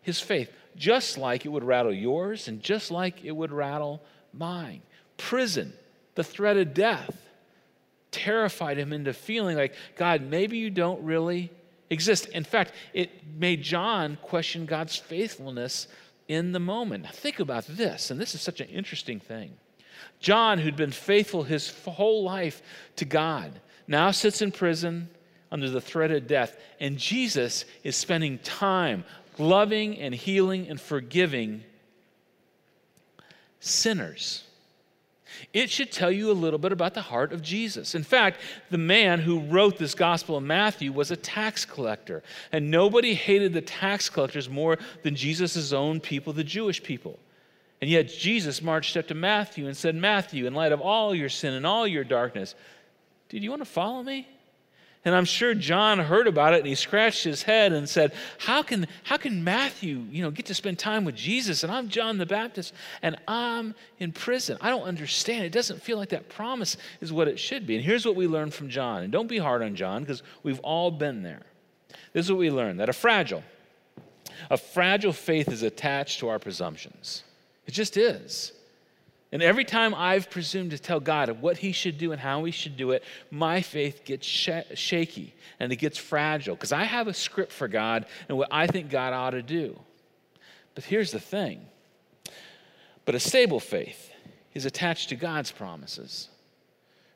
his 0.00 0.18
faith, 0.18 0.50
just 0.74 1.18
like 1.18 1.44
it 1.44 1.50
would 1.50 1.64
rattle 1.64 1.92
yours 1.92 2.48
and 2.48 2.62
just 2.62 2.90
like 2.90 3.22
it 3.22 3.32
would 3.32 3.52
rattle 3.52 4.02
mine. 4.32 4.80
Prison, 5.18 5.74
the 6.14 6.24
threat 6.24 6.56
of 6.56 6.72
death, 6.72 7.16
terrified 8.10 8.78
him 8.78 8.92
into 8.92 9.12
feeling 9.12 9.56
like, 9.56 9.74
God, 9.96 10.22
maybe 10.22 10.56
you 10.56 10.70
don't 10.70 11.02
really 11.04 11.50
exist. 11.92 12.26
In 12.28 12.44
fact, 12.44 12.72
it 12.92 13.10
made 13.38 13.62
John 13.62 14.18
question 14.22 14.66
God's 14.66 14.96
faithfulness 14.96 15.88
in 16.28 16.52
the 16.52 16.60
moment. 16.60 17.04
Now, 17.04 17.10
think 17.10 17.40
about 17.40 17.66
this, 17.66 18.10
and 18.10 18.20
this 18.20 18.34
is 18.34 18.40
such 18.40 18.60
an 18.60 18.68
interesting 18.68 19.20
thing. 19.20 19.52
John, 20.18 20.58
who'd 20.58 20.76
been 20.76 20.92
faithful 20.92 21.42
his 21.42 21.70
whole 21.84 22.22
life 22.22 22.62
to 22.96 23.04
God, 23.04 23.60
now 23.86 24.10
sits 24.10 24.40
in 24.40 24.52
prison 24.52 25.08
under 25.50 25.68
the 25.68 25.80
threat 25.80 26.10
of 26.10 26.26
death, 26.26 26.56
and 26.80 26.96
Jesus 26.96 27.64
is 27.84 27.96
spending 27.96 28.38
time 28.38 29.04
loving 29.38 29.98
and 29.98 30.14
healing 30.14 30.68
and 30.68 30.80
forgiving 30.80 31.64
sinners. 33.60 34.44
It 35.52 35.70
should 35.70 35.92
tell 35.92 36.10
you 36.10 36.30
a 36.30 36.32
little 36.32 36.58
bit 36.58 36.72
about 36.72 36.94
the 36.94 37.02
heart 37.02 37.32
of 37.32 37.42
Jesus. 37.42 37.94
In 37.94 38.02
fact, 38.02 38.40
the 38.70 38.78
man 38.78 39.20
who 39.20 39.40
wrote 39.40 39.78
this 39.78 39.94
Gospel 39.94 40.36
of 40.36 40.42
Matthew 40.42 40.92
was 40.92 41.10
a 41.10 41.16
tax 41.16 41.64
collector, 41.64 42.22
and 42.50 42.70
nobody 42.70 43.14
hated 43.14 43.52
the 43.52 43.60
tax 43.60 44.08
collectors 44.08 44.48
more 44.48 44.78
than 45.02 45.16
Jesus' 45.16 45.72
own 45.72 46.00
people, 46.00 46.32
the 46.32 46.44
Jewish 46.44 46.82
people. 46.82 47.18
And 47.80 47.90
yet, 47.90 48.08
Jesus 48.08 48.62
marched 48.62 48.96
up 48.96 49.08
to 49.08 49.14
Matthew 49.14 49.66
and 49.66 49.76
said, 49.76 49.96
Matthew, 49.96 50.46
in 50.46 50.54
light 50.54 50.72
of 50.72 50.80
all 50.80 51.14
your 51.14 51.28
sin 51.28 51.54
and 51.54 51.66
all 51.66 51.86
your 51.86 52.04
darkness, 52.04 52.54
do 53.28 53.38
you 53.38 53.50
want 53.50 53.62
to 53.62 53.68
follow 53.68 54.02
me? 54.02 54.28
And 55.04 55.16
I'm 55.16 55.24
sure 55.24 55.52
John 55.52 55.98
heard 55.98 56.28
about 56.28 56.54
it 56.54 56.58
and 56.58 56.66
he 56.66 56.76
scratched 56.76 57.24
his 57.24 57.42
head 57.42 57.72
and 57.72 57.88
said, 57.88 58.12
How 58.38 58.62
can, 58.62 58.86
how 59.02 59.16
can 59.16 59.42
Matthew, 59.42 60.06
you 60.10 60.22
know, 60.22 60.30
get 60.30 60.46
to 60.46 60.54
spend 60.54 60.78
time 60.78 61.04
with 61.04 61.16
Jesus? 61.16 61.64
And 61.64 61.72
I'm 61.72 61.88
John 61.88 62.18
the 62.18 62.26
Baptist 62.26 62.72
and 63.02 63.16
I'm 63.26 63.74
in 63.98 64.12
prison. 64.12 64.58
I 64.60 64.70
don't 64.70 64.84
understand. 64.84 65.44
It 65.44 65.52
doesn't 65.52 65.82
feel 65.82 65.98
like 65.98 66.10
that 66.10 66.28
promise 66.28 66.76
is 67.00 67.12
what 67.12 67.26
it 67.26 67.40
should 67.40 67.66
be. 67.66 67.74
And 67.74 67.84
here's 67.84 68.06
what 68.06 68.14
we 68.14 68.28
learned 68.28 68.54
from 68.54 68.68
John. 68.68 69.02
And 69.02 69.12
don't 69.12 69.26
be 69.26 69.38
hard 69.38 69.62
on 69.62 69.74
John 69.74 70.02
because 70.02 70.22
we've 70.44 70.60
all 70.60 70.92
been 70.92 71.22
there. 71.24 71.42
This 72.12 72.26
is 72.26 72.30
what 72.30 72.38
we 72.38 72.50
learned 72.50 72.78
that 72.78 72.88
a 72.88 72.92
fragile, 72.92 73.42
a 74.50 74.56
fragile 74.56 75.12
faith 75.12 75.48
is 75.48 75.64
attached 75.64 76.20
to 76.20 76.28
our 76.28 76.38
presumptions. 76.38 77.24
It 77.66 77.72
just 77.72 77.96
is. 77.96 78.52
And 79.32 79.42
every 79.42 79.64
time 79.64 79.94
I've 79.94 80.28
presumed 80.28 80.72
to 80.72 80.78
tell 80.78 81.00
God 81.00 81.30
what 81.40 81.56
He 81.56 81.72
should 81.72 81.96
do 81.96 82.12
and 82.12 82.20
how 82.20 82.44
He 82.44 82.52
should 82.52 82.76
do 82.76 82.90
it, 82.90 83.02
my 83.30 83.62
faith 83.62 84.04
gets 84.04 84.26
sh- 84.26 84.50
shaky 84.74 85.34
and 85.58 85.72
it 85.72 85.76
gets 85.76 85.96
fragile 85.96 86.54
because 86.54 86.72
I 86.72 86.84
have 86.84 87.08
a 87.08 87.14
script 87.14 87.50
for 87.50 87.66
God 87.66 88.04
and 88.28 88.36
what 88.36 88.48
I 88.50 88.66
think 88.66 88.90
God 88.90 89.14
ought 89.14 89.30
to 89.30 89.42
do. 89.42 89.78
But 90.74 90.84
here's 90.84 91.10
the 91.10 91.20
thing 91.20 91.66
but 93.04 93.14
a 93.14 93.20
stable 93.20 93.58
faith 93.58 94.12
is 94.54 94.66
attached 94.66 95.08
to 95.08 95.16
God's 95.16 95.50
promises. 95.50 96.28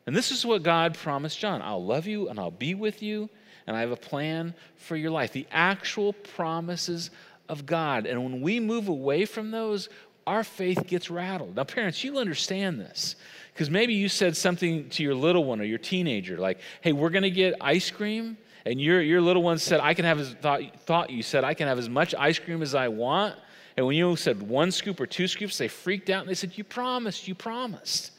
And 0.06 0.16
this 0.16 0.30
is 0.30 0.46
what 0.46 0.62
God 0.62 0.94
promised 0.94 1.38
John 1.38 1.60
I'll 1.60 1.84
love 1.84 2.06
you 2.06 2.28
and 2.28 2.40
I'll 2.40 2.50
be 2.50 2.74
with 2.74 3.02
you, 3.02 3.28
and 3.66 3.76
I 3.76 3.80
have 3.80 3.90
a 3.90 3.96
plan 3.96 4.54
for 4.76 4.96
your 4.96 5.10
life. 5.10 5.32
The 5.32 5.46
actual 5.50 6.14
promises 6.14 7.10
of 7.48 7.66
God. 7.66 8.06
And 8.06 8.22
when 8.22 8.40
we 8.40 8.60
move 8.60 8.88
away 8.88 9.24
from 9.24 9.50
those, 9.50 9.88
our 10.26 10.42
faith 10.42 10.86
gets 10.86 11.10
rattled. 11.10 11.56
Now, 11.56 11.64
parents, 11.64 12.02
you 12.02 12.18
understand 12.18 12.80
this 12.80 13.16
because 13.52 13.70
maybe 13.70 13.94
you 13.94 14.08
said 14.08 14.36
something 14.36 14.88
to 14.90 15.02
your 15.02 15.14
little 15.14 15.44
one 15.44 15.60
or 15.60 15.64
your 15.64 15.78
teenager, 15.78 16.36
like, 16.36 16.58
hey, 16.80 16.92
we're 16.92 17.10
going 17.10 17.22
to 17.22 17.30
get 17.30 17.54
ice 17.60 17.90
cream. 17.90 18.36
And 18.64 18.80
your, 18.80 19.00
your 19.00 19.20
little 19.20 19.42
one 19.42 19.58
said, 19.58 19.78
I 19.80 19.94
can 19.94 20.04
have 20.04 20.18
as, 20.18 20.32
thought, 20.34 20.60
thought 20.80 21.10
you 21.10 21.22
said, 21.22 21.44
I 21.44 21.54
can 21.54 21.68
have 21.68 21.78
as 21.78 21.88
much 21.88 22.14
ice 22.18 22.38
cream 22.38 22.62
as 22.62 22.74
I 22.74 22.88
want. 22.88 23.36
And 23.76 23.86
when 23.86 23.96
you 23.96 24.16
said 24.16 24.42
one 24.42 24.72
scoop 24.72 25.00
or 25.00 25.06
two 25.06 25.28
scoops, 25.28 25.56
they 25.56 25.68
freaked 25.68 26.10
out 26.10 26.22
and 26.22 26.28
they 26.28 26.34
said, 26.34 26.56
You 26.58 26.64
promised, 26.64 27.28
you 27.28 27.34
promised. 27.34 28.12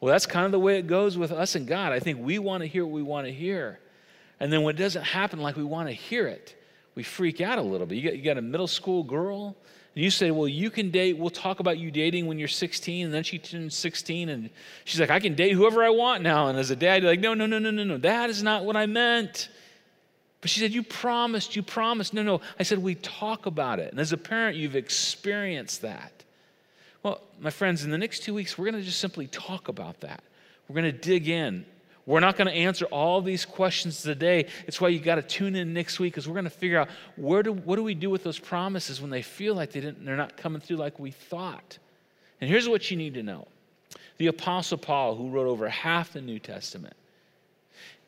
Well, 0.00 0.10
that's 0.10 0.24
kind 0.24 0.46
of 0.46 0.52
the 0.52 0.58
way 0.58 0.78
it 0.78 0.86
goes 0.86 1.18
with 1.18 1.30
us 1.30 1.54
and 1.54 1.66
God. 1.66 1.92
I 1.92 2.00
think 2.00 2.18
we 2.24 2.38
want 2.38 2.62
to 2.62 2.66
hear 2.66 2.86
what 2.86 2.94
we 2.94 3.02
want 3.02 3.26
to 3.26 3.32
hear. 3.32 3.78
And 4.38 4.50
then 4.50 4.62
when 4.62 4.74
it 4.74 4.78
doesn't 4.78 5.02
happen 5.02 5.40
like 5.40 5.56
we 5.56 5.64
want 5.64 5.88
to 5.88 5.94
hear 5.94 6.26
it, 6.26 6.56
we 6.94 7.02
freak 7.02 7.40
out 7.40 7.58
a 7.58 7.62
little 7.62 7.86
bit. 7.86 7.96
You 7.96 8.04
got, 8.04 8.16
you 8.16 8.24
got 8.24 8.38
a 8.38 8.42
middle 8.42 8.66
school 8.66 9.02
girl, 9.02 9.56
and 9.94 10.04
you 10.04 10.10
say, 10.10 10.30
Well, 10.30 10.48
you 10.48 10.70
can 10.70 10.90
date, 10.90 11.18
we'll 11.18 11.30
talk 11.30 11.60
about 11.60 11.78
you 11.78 11.90
dating 11.90 12.26
when 12.26 12.38
you're 12.38 12.48
16. 12.48 13.06
And 13.06 13.14
then 13.14 13.24
she 13.24 13.38
turns 13.38 13.74
16, 13.76 14.28
and 14.28 14.50
she's 14.84 15.00
like, 15.00 15.10
I 15.10 15.20
can 15.20 15.34
date 15.34 15.52
whoever 15.52 15.82
I 15.82 15.90
want 15.90 16.22
now. 16.22 16.48
And 16.48 16.58
as 16.58 16.70
a 16.70 16.76
dad, 16.76 17.02
you're 17.02 17.10
like, 17.10 17.20
No, 17.20 17.34
no, 17.34 17.46
no, 17.46 17.58
no, 17.58 17.70
no, 17.70 17.84
no. 17.84 17.98
That 17.98 18.30
is 18.30 18.42
not 18.42 18.64
what 18.64 18.76
I 18.76 18.86
meant. 18.86 19.48
But 20.40 20.50
she 20.50 20.60
said, 20.60 20.72
You 20.72 20.82
promised, 20.82 21.56
you 21.56 21.62
promised. 21.62 22.14
No, 22.14 22.22
no. 22.22 22.40
I 22.58 22.62
said, 22.62 22.78
We 22.78 22.94
talk 22.94 23.46
about 23.46 23.78
it. 23.78 23.90
And 23.90 24.00
as 24.00 24.12
a 24.12 24.16
parent, 24.16 24.56
you've 24.56 24.76
experienced 24.76 25.82
that. 25.82 26.12
Well, 27.02 27.20
my 27.40 27.50
friends, 27.50 27.84
in 27.84 27.90
the 27.90 27.98
next 27.98 28.22
two 28.22 28.34
weeks, 28.34 28.56
we're 28.56 28.70
going 28.70 28.80
to 28.80 28.86
just 28.86 29.00
simply 29.00 29.26
talk 29.26 29.68
about 29.68 30.00
that. 30.00 30.22
We're 30.68 30.80
going 30.80 30.92
to 30.92 30.98
dig 30.98 31.28
in. 31.28 31.64
We're 32.10 32.18
not 32.18 32.36
going 32.36 32.48
to 32.48 32.52
answer 32.52 32.86
all 32.86 33.22
these 33.22 33.44
questions 33.44 34.02
today. 34.02 34.46
It's 34.66 34.80
why 34.80 34.88
you 34.88 34.98
got 34.98 35.14
to 35.14 35.22
tune 35.22 35.54
in 35.54 35.72
next 35.72 36.00
week 36.00 36.14
because 36.14 36.26
we're 36.26 36.34
going 36.34 36.42
to 36.42 36.50
figure 36.50 36.80
out 36.80 36.88
where 37.14 37.40
do, 37.44 37.52
what 37.52 37.76
do 37.76 37.84
we 37.84 37.94
do 37.94 38.10
with 38.10 38.24
those 38.24 38.36
promises 38.36 39.00
when 39.00 39.10
they 39.10 39.22
feel 39.22 39.54
like 39.54 39.70
they 39.70 39.80
didn't, 39.80 40.04
they're 40.04 40.16
not 40.16 40.36
coming 40.36 40.60
through 40.60 40.78
like 40.78 40.98
we 40.98 41.12
thought. 41.12 41.78
And 42.40 42.50
here's 42.50 42.68
what 42.68 42.90
you 42.90 42.96
need 42.96 43.14
to 43.14 43.22
know. 43.22 43.46
The 44.18 44.26
Apostle 44.26 44.76
Paul, 44.76 45.14
who 45.14 45.30
wrote 45.30 45.46
over 45.46 45.68
half 45.68 46.12
the 46.12 46.20
New 46.20 46.40
Testament, 46.40 46.96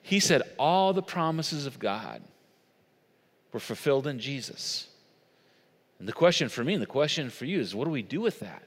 he 0.02 0.18
said 0.18 0.42
all 0.58 0.92
the 0.92 1.00
promises 1.00 1.66
of 1.66 1.78
God 1.78 2.22
were 3.52 3.60
fulfilled 3.60 4.08
in 4.08 4.18
Jesus. 4.18 4.88
And 6.00 6.08
the 6.08 6.12
question 6.12 6.48
for 6.48 6.64
me 6.64 6.72
and 6.72 6.82
the 6.82 6.86
question 6.86 7.30
for 7.30 7.44
you 7.44 7.60
is 7.60 7.72
what 7.72 7.84
do 7.84 7.92
we 7.92 8.02
do 8.02 8.20
with 8.20 8.40
that? 8.40 8.64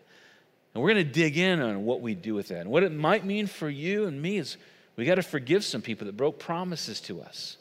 And 0.73 0.81
we're 0.81 0.93
going 0.93 1.05
to 1.05 1.11
dig 1.11 1.37
in 1.37 1.59
on 1.59 1.83
what 1.83 1.99
we 1.99 2.15
do 2.15 2.35
with 2.35 2.47
that. 2.47 2.61
And 2.61 2.69
what 2.69 2.83
it 2.83 2.93
might 2.93 3.25
mean 3.25 3.47
for 3.47 3.69
you 3.69 4.05
and 4.05 4.21
me 4.21 4.37
is 4.37 4.55
we 4.95 5.05
got 5.05 5.15
to 5.15 5.23
forgive 5.23 5.63
some 5.63 5.81
people 5.81 6.05
that 6.05 6.15
broke 6.15 6.39
promises 6.39 7.01
to 7.01 7.21
us. 7.21 7.57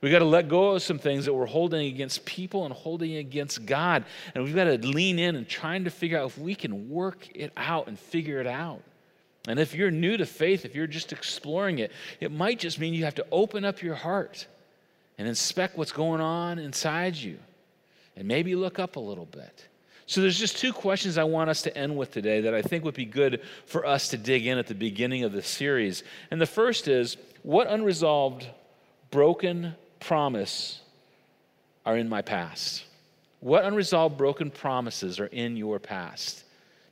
We 0.00 0.10
got 0.10 0.20
to 0.20 0.24
let 0.24 0.48
go 0.48 0.70
of 0.72 0.82
some 0.82 0.98
things 0.98 1.24
that 1.24 1.34
we're 1.34 1.46
holding 1.46 1.88
against 1.88 2.24
people 2.24 2.64
and 2.64 2.72
holding 2.72 3.16
against 3.16 3.66
God. 3.66 4.04
And 4.34 4.44
we've 4.44 4.54
got 4.54 4.64
to 4.64 4.78
lean 4.86 5.18
in 5.18 5.34
and 5.34 5.48
trying 5.48 5.84
to 5.84 5.90
figure 5.90 6.18
out 6.18 6.26
if 6.26 6.38
we 6.38 6.54
can 6.54 6.88
work 6.88 7.28
it 7.34 7.52
out 7.56 7.88
and 7.88 7.98
figure 7.98 8.40
it 8.40 8.46
out. 8.46 8.82
And 9.48 9.58
if 9.58 9.74
you're 9.74 9.90
new 9.90 10.16
to 10.16 10.26
faith, 10.26 10.64
if 10.64 10.74
you're 10.74 10.86
just 10.86 11.12
exploring 11.12 11.80
it, 11.80 11.90
it 12.20 12.30
might 12.30 12.60
just 12.60 12.78
mean 12.78 12.94
you 12.94 13.04
have 13.04 13.14
to 13.16 13.26
open 13.32 13.64
up 13.64 13.82
your 13.82 13.94
heart 13.94 14.46
and 15.16 15.26
inspect 15.26 15.76
what's 15.76 15.90
going 15.90 16.20
on 16.20 16.58
inside 16.58 17.16
you 17.16 17.38
and 18.14 18.28
maybe 18.28 18.54
look 18.54 18.78
up 18.78 18.96
a 18.96 19.00
little 19.00 19.24
bit. 19.24 19.66
So 20.08 20.22
there's 20.22 20.38
just 20.38 20.56
two 20.56 20.72
questions 20.72 21.18
I 21.18 21.24
want 21.24 21.50
us 21.50 21.60
to 21.62 21.76
end 21.76 21.94
with 21.94 22.10
today 22.10 22.40
that 22.40 22.54
I 22.54 22.62
think 22.62 22.82
would 22.82 22.94
be 22.94 23.04
good 23.04 23.42
for 23.66 23.84
us 23.84 24.08
to 24.08 24.16
dig 24.16 24.46
in 24.46 24.56
at 24.56 24.66
the 24.66 24.74
beginning 24.74 25.22
of 25.22 25.32
the 25.32 25.42
series. 25.42 26.02
And 26.30 26.40
the 26.40 26.46
first 26.46 26.88
is 26.88 27.18
what 27.42 27.66
unresolved, 27.66 28.48
broken 29.10 29.74
promise 30.00 30.80
are 31.84 31.98
in 31.98 32.08
my 32.08 32.22
past? 32.22 32.84
What 33.40 33.66
unresolved, 33.66 34.16
broken 34.16 34.50
promises 34.50 35.20
are 35.20 35.26
in 35.26 35.58
your 35.58 35.78
past? 35.78 36.42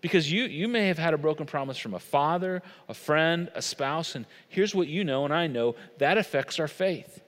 Because 0.02 0.30
you, 0.30 0.44
you 0.44 0.68
may 0.68 0.88
have 0.88 0.98
had 0.98 1.14
a 1.14 1.18
broken 1.18 1.46
promise 1.46 1.78
from 1.78 1.94
a 1.94 1.98
father, 1.98 2.62
a 2.86 2.94
friend, 2.94 3.50
a 3.54 3.62
spouse, 3.62 4.14
and 4.14 4.26
here's 4.50 4.74
what 4.74 4.88
you 4.88 5.04
know 5.04 5.24
and 5.24 5.32
I 5.32 5.46
know 5.46 5.74
that 5.96 6.18
affects 6.18 6.60
our 6.60 6.68
faith. 6.68 7.22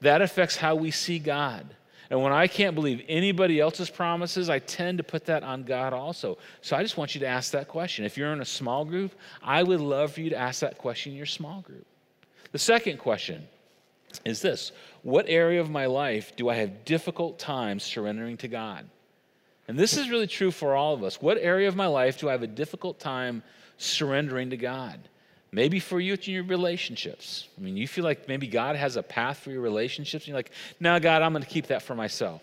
That 0.00 0.22
affects 0.22 0.56
how 0.56 0.74
we 0.74 0.90
see 0.90 1.18
God. 1.18 1.66
And 2.10 2.22
when 2.22 2.32
I 2.32 2.46
can't 2.46 2.74
believe 2.74 3.02
anybody 3.08 3.60
else's 3.60 3.90
promises, 3.90 4.50
I 4.50 4.58
tend 4.58 4.98
to 4.98 5.04
put 5.04 5.24
that 5.26 5.42
on 5.42 5.64
God 5.64 5.92
also. 5.92 6.38
So 6.60 6.76
I 6.76 6.82
just 6.82 6.96
want 6.96 7.14
you 7.14 7.20
to 7.20 7.26
ask 7.26 7.52
that 7.52 7.68
question. 7.68 8.04
If 8.04 8.16
you're 8.16 8.32
in 8.32 8.40
a 8.40 8.46
small 8.46 8.84
group, 8.84 9.12
I 9.42 9.62
would 9.62 9.80
love 9.80 10.12
for 10.12 10.20
you 10.20 10.30
to 10.30 10.36
ask 10.36 10.60
that 10.60 10.78
question 10.78 11.12
in 11.12 11.16
your 11.16 11.26
small 11.26 11.62
group. 11.62 11.86
The 12.52 12.58
second 12.58 12.98
question 12.98 13.48
is 14.24 14.40
this 14.40 14.72
What 15.02 15.26
area 15.28 15.60
of 15.60 15.70
my 15.70 15.86
life 15.86 16.36
do 16.36 16.48
I 16.48 16.54
have 16.56 16.84
difficult 16.84 17.38
times 17.38 17.82
surrendering 17.82 18.36
to 18.38 18.48
God? 18.48 18.88
And 19.66 19.78
this 19.78 19.96
is 19.96 20.10
really 20.10 20.26
true 20.26 20.50
for 20.50 20.74
all 20.74 20.92
of 20.92 21.02
us. 21.02 21.22
What 21.22 21.38
area 21.38 21.68
of 21.68 21.76
my 21.76 21.86
life 21.86 22.18
do 22.18 22.28
I 22.28 22.32
have 22.32 22.42
a 22.42 22.46
difficult 22.46 23.00
time 23.00 23.42
surrendering 23.78 24.50
to 24.50 24.56
God? 24.58 25.08
Maybe 25.54 25.78
for 25.78 26.00
you, 26.00 26.14
it's 26.14 26.26
in 26.26 26.34
your 26.34 26.42
relationships. 26.42 27.46
I 27.56 27.60
mean, 27.60 27.76
you 27.76 27.86
feel 27.86 28.02
like 28.02 28.26
maybe 28.26 28.48
God 28.48 28.74
has 28.74 28.96
a 28.96 29.04
path 29.04 29.38
for 29.38 29.52
your 29.52 29.60
relationships, 29.60 30.24
and 30.24 30.30
you're 30.30 30.38
like, 30.38 30.50
no, 30.80 30.98
God, 30.98 31.22
I'm 31.22 31.32
going 31.32 31.44
to 31.44 31.48
keep 31.48 31.68
that 31.68 31.82
for 31.82 31.94
myself. 31.94 32.42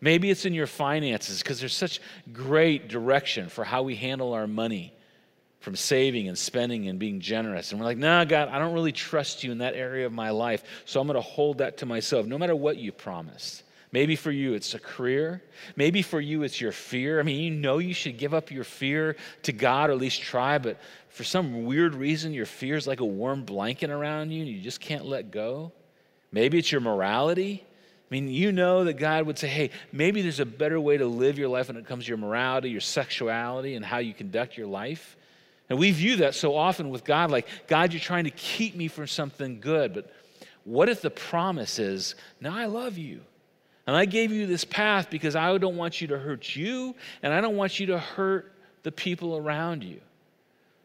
Maybe 0.00 0.30
it's 0.30 0.44
in 0.44 0.52
your 0.52 0.66
finances 0.66 1.38
because 1.38 1.60
there's 1.60 1.76
such 1.76 2.00
great 2.32 2.88
direction 2.88 3.50
for 3.50 3.62
how 3.62 3.84
we 3.84 3.94
handle 3.94 4.32
our 4.32 4.48
money 4.48 4.92
from 5.60 5.76
saving 5.76 6.26
and 6.26 6.36
spending 6.36 6.88
and 6.88 6.98
being 6.98 7.20
generous. 7.20 7.70
And 7.70 7.80
we're 7.80 7.86
like, 7.86 7.98
no, 7.98 8.24
God, 8.24 8.48
I 8.48 8.58
don't 8.58 8.74
really 8.74 8.90
trust 8.90 9.44
you 9.44 9.52
in 9.52 9.58
that 9.58 9.74
area 9.74 10.04
of 10.04 10.12
my 10.12 10.30
life, 10.30 10.64
so 10.86 11.00
I'm 11.00 11.06
going 11.06 11.14
to 11.14 11.20
hold 11.20 11.58
that 11.58 11.78
to 11.78 11.86
myself, 11.86 12.26
no 12.26 12.36
matter 12.36 12.56
what 12.56 12.78
you 12.78 12.90
promised. 12.90 13.62
Maybe 13.92 14.14
for 14.14 14.30
you, 14.30 14.54
it's 14.54 14.74
a 14.74 14.78
career. 14.78 15.42
Maybe 15.74 16.02
for 16.02 16.20
you, 16.20 16.44
it's 16.44 16.60
your 16.60 16.70
fear. 16.70 17.18
I 17.18 17.24
mean, 17.24 17.40
you 17.40 17.50
know 17.50 17.78
you 17.78 17.94
should 17.94 18.18
give 18.18 18.34
up 18.34 18.50
your 18.50 18.62
fear 18.62 19.16
to 19.42 19.52
God 19.52 19.90
or 19.90 19.94
at 19.94 19.98
least 19.98 20.22
try, 20.22 20.58
but 20.58 20.78
for 21.08 21.24
some 21.24 21.64
weird 21.64 21.96
reason, 21.96 22.32
your 22.32 22.46
fear 22.46 22.76
is 22.76 22.86
like 22.86 23.00
a 23.00 23.04
warm 23.04 23.44
blanket 23.44 23.90
around 23.90 24.30
you 24.30 24.42
and 24.42 24.48
you 24.48 24.60
just 24.60 24.80
can't 24.80 25.04
let 25.04 25.32
go. 25.32 25.72
Maybe 26.30 26.58
it's 26.58 26.70
your 26.70 26.80
morality. 26.80 27.64
I 27.64 28.14
mean, 28.14 28.28
you 28.28 28.52
know 28.52 28.84
that 28.84 28.94
God 28.94 29.26
would 29.26 29.38
say, 29.38 29.48
hey, 29.48 29.70
maybe 29.92 30.22
there's 30.22 30.40
a 30.40 30.46
better 30.46 30.80
way 30.80 30.96
to 30.96 31.06
live 31.06 31.38
your 31.38 31.48
life 31.48 31.66
when 31.66 31.76
it 31.76 31.86
comes 31.86 32.04
to 32.04 32.08
your 32.08 32.18
morality, 32.18 32.70
your 32.70 32.80
sexuality, 32.80 33.74
and 33.74 33.84
how 33.84 33.98
you 33.98 34.14
conduct 34.14 34.56
your 34.56 34.66
life. 34.68 35.16
And 35.68 35.78
we 35.78 35.90
view 35.90 36.16
that 36.16 36.34
so 36.34 36.56
often 36.56 36.90
with 36.90 37.04
God 37.04 37.30
like, 37.30 37.46
God, 37.66 37.92
you're 37.92 38.00
trying 38.00 38.24
to 38.24 38.30
keep 38.30 38.76
me 38.76 38.86
from 38.88 39.08
something 39.08 39.60
good. 39.60 39.94
But 39.94 40.12
what 40.64 40.88
if 40.88 41.00
the 41.02 41.10
promise 41.10 41.78
is, 41.78 42.14
now 42.40 42.56
I 42.56 42.66
love 42.66 42.98
you? 42.98 43.20
And 43.90 43.96
I 43.96 44.04
gave 44.04 44.30
you 44.30 44.46
this 44.46 44.64
path 44.64 45.10
because 45.10 45.34
I 45.34 45.58
don't 45.58 45.74
want 45.74 46.00
you 46.00 46.06
to 46.06 46.18
hurt 46.20 46.54
you, 46.54 46.94
and 47.24 47.34
I 47.34 47.40
don't 47.40 47.56
want 47.56 47.80
you 47.80 47.86
to 47.86 47.98
hurt 47.98 48.52
the 48.84 48.92
people 48.92 49.36
around 49.36 49.82
you. 49.82 50.00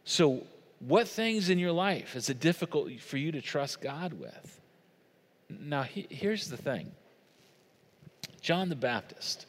So, 0.05 0.41
what 0.79 1.07
things 1.07 1.51
in 1.51 1.59
your 1.59 1.71
life 1.71 2.15
is 2.15 2.31
it 2.31 2.39
difficult 2.39 2.99
for 2.99 3.17
you 3.17 3.31
to 3.33 3.43
trust 3.43 3.79
God 3.79 4.13
with? 4.13 4.59
Now, 5.51 5.83
he, 5.83 6.07
here's 6.09 6.49
the 6.49 6.57
thing 6.57 6.91
John 8.41 8.69
the 8.69 8.75
Baptist, 8.75 9.45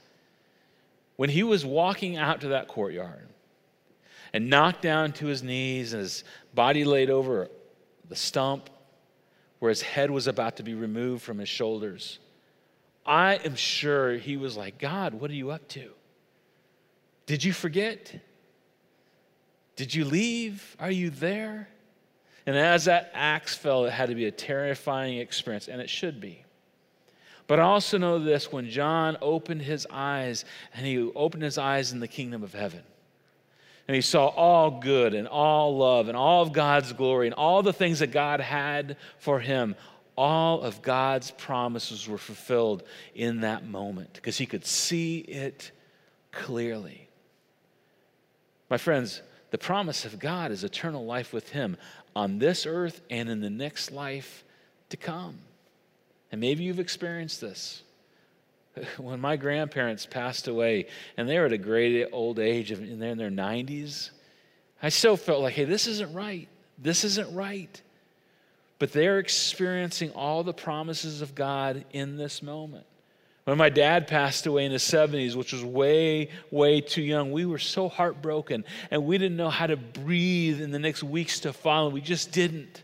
when 1.17 1.31
he 1.31 1.43
was 1.43 1.65
walking 1.65 2.19
out 2.19 2.43
to 2.43 2.49
that 2.49 2.69
courtyard 2.69 3.27
and 4.35 4.51
knocked 4.51 4.83
down 4.83 5.13
to 5.13 5.25
his 5.25 5.43
knees 5.43 5.95
and 5.95 6.03
his 6.03 6.25
body 6.55 6.85
laid 6.85 7.09
over 7.09 7.49
the 8.07 8.17
stump 8.17 8.69
where 9.61 9.71
his 9.71 9.81
head 9.81 10.11
was 10.11 10.27
about 10.27 10.57
to 10.57 10.63
be 10.63 10.75
removed 10.75 11.23
from 11.23 11.39
his 11.39 11.49
shoulders, 11.49 12.19
I 13.07 13.35
am 13.45 13.55
sure 13.55 14.17
he 14.17 14.37
was 14.37 14.57
like, 14.57 14.79
God, 14.79 15.15
what 15.15 15.31
are 15.31 15.35
you 15.35 15.51
up 15.51 15.67
to? 15.69 15.91
Did 17.27 17.45
you 17.45 17.53
forget? 17.53 18.15
Did 19.77 19.95
you 19.95 20.05
leave? 20.05 20.77
Are 20.81 20.91
you 20.91 21.11
there? 21.11 21.69
And 22.47 22.57
as 22.57 22.85
that 22.85 23.11
axe 23.15 23.55
fell, 23.55 23.85
it 23.85 23.93
had 23.93 24.09
to 24.09 24.15
be 24.15 24.27
a 24.27 24.31
terrifying 24.31 25.19
experience, 25.19 25.69
and 25.69 25.81
it 25.81 25.91
should 25.91 26.21
be. 26.21 26.45
But 27.49 27.61
I 27.61 27.65
also 27.65 27.99
know 27.99 28.19
this 28.19 28.51
when 28.51 28.69
John 28.71 29.17
opened 29.21 29.63
his 29.63 29.87
eyes, 29.91 30.45
and 30.75 30.87
he 30.87 30.99
opened 30.99 31.43
his 31.43 31.59
eyes 31.59 31.93
in 31.93 32.01
the 32.01 32.09
kingdom 32.09 32.43
of 32.43 32.55
heaven, 32.55 32.83
and 33.87 33.95
he 33.95 34.01
saw 34.01 34.27
all 34.29 34.81
good 34.81 35.15
and 35.15 35.29
all 35.29 35.77
love 35.77 36.09
and 36.09 36.17
all 36.17 36.43
of 36.43 36.53
God's 36.53 36.93
glory 36.93 37.27
and 37.27 37.35
all 37.35 37.63
the 37.63 37.73
things 37.73 37.99
that 38.01 38.11
God 38.13 38.41
had 38.41 38.97
for 39.19 39.39
him, 39.39 39.77
all 40.17 40.63
of 40.63 40.83
God's 40.83 41.31
promises 41.31 42.09
were 42.09 42.19
fulfilled 42.19 42.83
in 43.15 43.41
that 43.41 43.67
moment 43.67 44.15
because 44.15 44.39
he 44.39 44.47
could 44.47 44.65
see 44.65 45.19
it 45.19 45.71
clearly. 46.33 47.09
My 48.71 48.79
friends, 48.79 49.23
the 49.51 49.59
promise 49.59 50.05
of 50.05 50.19
God 50.19 50.51
is 50.51 50.65
eternal 50.65 51.05
life 51.05 51.33
with 51.33 51.51
him 51.51 51.77
on 52.15 52.39
this 52.39 52.67
earth 52.67 53.01
and 53.11 53.29
in 53.29 53.41
the 53.41 53.51
next 53.51 53.93
life 53.93 54.45
to 54.89 54.97
come. 54.97 55.39
And 56.33 56.41
maybe 56.41 56.65
you've 56.65 56.81
experienced 56.81 57.41
this. 57.41 57.83
When 58.99 59.21
my 59.21 59.37
grandparents 59.37 60.05
passed 60.05 60.49
away 60.49 60.89
and 61.17 61.29
they 61.29 61.39
were 61.39 61.47
at 61.47 61.53
a 61.53 61.59
great 61.59 62.09
old 62.13 62.39
age, 62.39 62.71
and 62.71 63.01
they're 63.01 63.13
in 63.13 63.19
their 63.19 63.31
90s, 63.31 64.11
I 64.83 64.91
still 64.91 65.17
felt 65.17 65.41
like, 65.41 65.55
hey, 65.55 65.65
this 65.65 65.87
isn't 65.87 66.13
right. 66.13 66.49
This 66.77 67.05
isn't 67.05 67.35
right. 67.35 67.81
But 68.79 68.93
they're 68.93 69.19
experiencing 69.19 70.11
all 70.11 70.43
the 70.43 70.53
promises 70.53 71.23
of 71.23 71.35
God 71.35 71.85
in 71.93 72.17
this 72.17 72.43
moment. 72.43 72.87
When 73.45 73.59
my 73.59 73.69
dad 73.69 74.09
passed 74.09 74.47
away 74.47 74.65
in 74.65 74.73
his 74.73 74.83
70s, 74.83 75.37
which 75.37 75.53
was 75.53 75.65
way, 75.65 76.31
way 76.51 76.81
too 76.81 77.03
young, 77.03 77.31
we 77.31 77.47
were 77.47 77.59
so 77.59 77.89
heartbroken 77.89 78.65
and 78.91 79.07
we 79.07 79.19
didn't 79.19 79.37
know 79.37 79.51
how 79.51 79.69
to 79.69 79.77
breathe 79.77 80.61
in 80.61 80.73
the 80.73 80.81
next 80.81 81.05
weeks 81.05 81.41
to 81.41 81.53
follow. 81.53 81.89
We 81.89 82.01
just 82.01 82.33
didn't. 82.33 82.83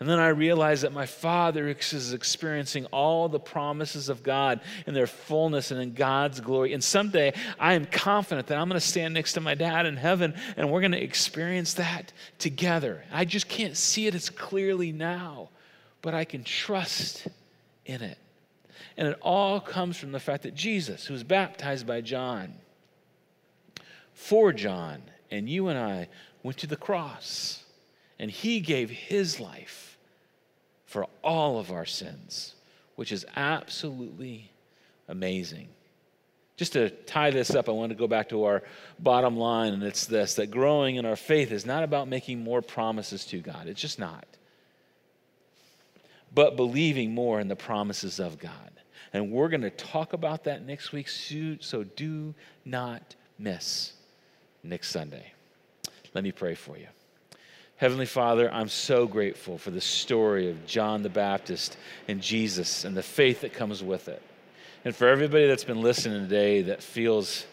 And 0.00 0.08
then 0.08 0.18
I 0.18 0.28
realized 0.28 0.82
that 0.82 0.92
my 0.92 1.06
father 1.06 1.68
is 1.68 2.12
experiencing 2.12 2.86
all 2.86 3.28
the 3.28 3.38
promises 3.38 4.08
of 4.08 4.24
God 4.24 4.60
in 4.86 4.94
their 4.94 5.06
fullness 5.06 5.70
and 5.70 5.80
in 5.80 5.94
God's 5.94 6.40
glory. 6.40 6.72
And 6.72 6.82
someday 6.82 7.34
I 7.56 7.74
am 7.74 7.86
confident 7.86 8.48
that 8.48 8.58
I'm 8.58 8.68
going 8.68 8.80
to 8.80 8.84
stand 8.84 9.14
next 9.14 9.34
to 9.34 9.40
my 9.40 9.54
dad 9.54 9.86
in 9.86 9.96
heaven 9.96 10.34
and 10.56 10.72
we're 10.72 10.80
going 10.80 10.92
to 10.92 11.02
experience 11.02 11.74
that 11.74 12.12
together. 12.40 13.04
I 13.12 13.24
just 13.24 13.48
can't 13.48 13.76
see 13.76 14.08
it 14.08 14.16
as 14.16 14.28
clearly 14.28 14.90
now, 14.90 15.50
but 16.00 16.14
I 16.14 16.24
can 16.24 16.42
trust 16.42 17.28
in 17.86 18.02
it. 18.02 18.18
And 18.96 19.06
it 19.06 19.18
all 19.22 19.60
comes 19.60 19.96
from 19.96 20.10
the 20.10 20.20
fact 20.20 20.42
that 20.42 20.54
Jesus, 20.54 21.06
who 21.06 21.14
was 21.14 21.22
baptized 21.22 21.86
by 21.86 22.00
John, 22.00 22.54
for 24.14 24.52
John, 24.52 25.02
and 25.30 25.48
you 25.48 25.68
and 25.68 25.78
I 25.78 26.08
went 26.42 26.58
to 26.58 26.66
the 26.66 26.76
cross, 26.76 27.61
and 28.22 28.30
he 28.30 28.60
gave 28.60 28.88
his 28.88 29.40
life 29.40 29.98
for 30.86 31.08
all 31.24 31.58
of 31.58 31.72
our 31.72 31.84
sins, 31.84 32.54
which 32.94 33.10
is 33.10 33.26
absolutely 33.34 34.48
amazing. 35.08 35.66
Just 36.56 36.74
to 36.74 36.90
tie 36.90 37.32
this 37.32 37.52
up, 37.52 37.68
I 37.68 37.72
want 37.72 37.90
to 37.90 37.96
go 37.96 38.06
back 38.06 38.28
to 38.28 38.44
our 38.44 38.62
bottom 39.00 39.36
line, 39.36 39.72
and 39.72 39.82
it's 39.82 40.06
this 40.06 40.34
that 40.34 40.52
growing 40.52 40.96
in 40.96 41.04
our 41.04 41.16
faith 41.16 41.50
is 41.50 41.66
not 41.66 41.82
about 41.82 42.06
making 42.06 42.44
more 42.44 42.62
promises 42.62 43.24
to 43.26 43.38
God. 43.40 43.66
It's 43.66 43.80
just 43.80 43.98
not. 43.98 44.24
But 46.32 46.54
believing 46.54 47.12
more 47.12 47.40
in 47.40 47.48
the 47.48 47.56
promises 47.56 48.20
of 48.20 48.38
God. 48.38 48.70
And 49.12 49.32
we're 49.32 49.48
going 49.48 49.62
to 49.62 49.70
talk 49.70 50.12
about 50.12 50.44
that 50.44 50.64
next 50.64 50.92
week, 50.92 51.08
so 51.08 51.82
do 51.96 52.34
not 52.64 53.16
miss 53.36 53.94
next 54.62 54.90
Sunday. 54.90 55.32
Let 56.14 56.22
me 56.22 56.30
pray 56.30 56.54
for 56.54 56.78
you. 56.78 56.86
Heavenly 57.82 58.06
Father, 58.06 58.48
I'm 58.54 58.68
so 58.68 59.08
grateful 59.08 59.58
for 59.58 59.72
the 59.72 59.80
story 59.80 60.48
of 60.48 60.66
John 60.68 61.02
the 61.02 61.08
Baptist 61.08 61.76
and 62.06 62.20
Jesus 62.20 62.84
and 62.84 62.96
the 62.96 63.02
faith 63.02 63.40
that 63.40 63.54
comes 63.54 63.82
with 63.82 64.06
it. 64.06 64.22
And 64.84 64.94
for 64.94 65.08
everybody 65.08 65.48
that's 65.48 65.64
been 65.64 65.82
listening 65.82 66.22
today 66.22 66.62
that 66.62 66.80
feels 66.80 67.44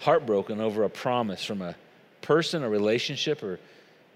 heartbroken 0.00 0.60
over 0.60 0.82
a 0.82 0.90
promise 0.90 1.44
from 1.44 1.62
a 1.62 1.76
person, 2.20 2.64
a 2.64 2.68
relationship, 2.68 3.44
or 3.44 3.60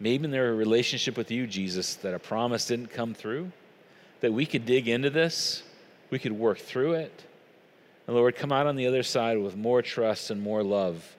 maybe 0.00 0.24
in 0.24 0.32
their 0.32 0.56
relationship 0.56 1.16
with 1.16 1.30
you, 1.30 1.46
Jesus, 1.46 1.94
that 1.94 2.14
a 2.14 2.18
promise 2.18 2.66
didn't 2.66 2.88
come 2.88 3.14
through, 3.14 3.52
that 4.22 4.32
we 4.32 4.46
could 4.46 4.66
dig 4.66 4.88
into 4.88 5.08
this 5.08 5.62
we 6.10 6.18
could 6.18 6.32
work 6.32 6.58
through 6.58 6.94
it. 6.94 7.22
And 8.08 8.16
Lord, 8.16 8.34
come 8.34 8.50
out 8.50 8.66
on 8.66 8.74
the 8.74 8.88
other 8.88 9.04
side 9.04 9.38
with 9.38 9.56
more 9.56 9.82
trust 9.82 10.32
and 10.32 10.42
more 10.42 10.64
love 10.64 11.16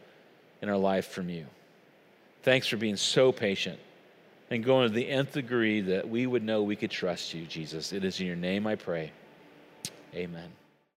in 0.61 0.67
our 0.67 0.75
life 0.75 1.07
from 1.07 1.29
you. 1.29 1.45
Thanks 2.43 2.67
for 2.67 2.75
being 2.75 2.97
so 2.97 3.31
patient 3.31 3.79
and 4.51 4.63
going 4.63 4.87
to 4.87 4.93
the 4.93 5.09
nth 5.09 5.31
degree 5.31 5.79
that 5.81 6.07
we 6.07 6.27
would 6.27 6.43
know 6.43 6.61
we 6.61 6.75
could 6.75 6.91
trust 6.91 7.33
you, 7.33 7.45
Jesus. 7.45 7.93
It 7.93 8.03
is 8.03 8.19
in 8.19 8.27
your 8.27 8.35
name 8.35 8.67
I 8.67 8.75
pray. 8.75 9.11
Amen. 10.13 10.49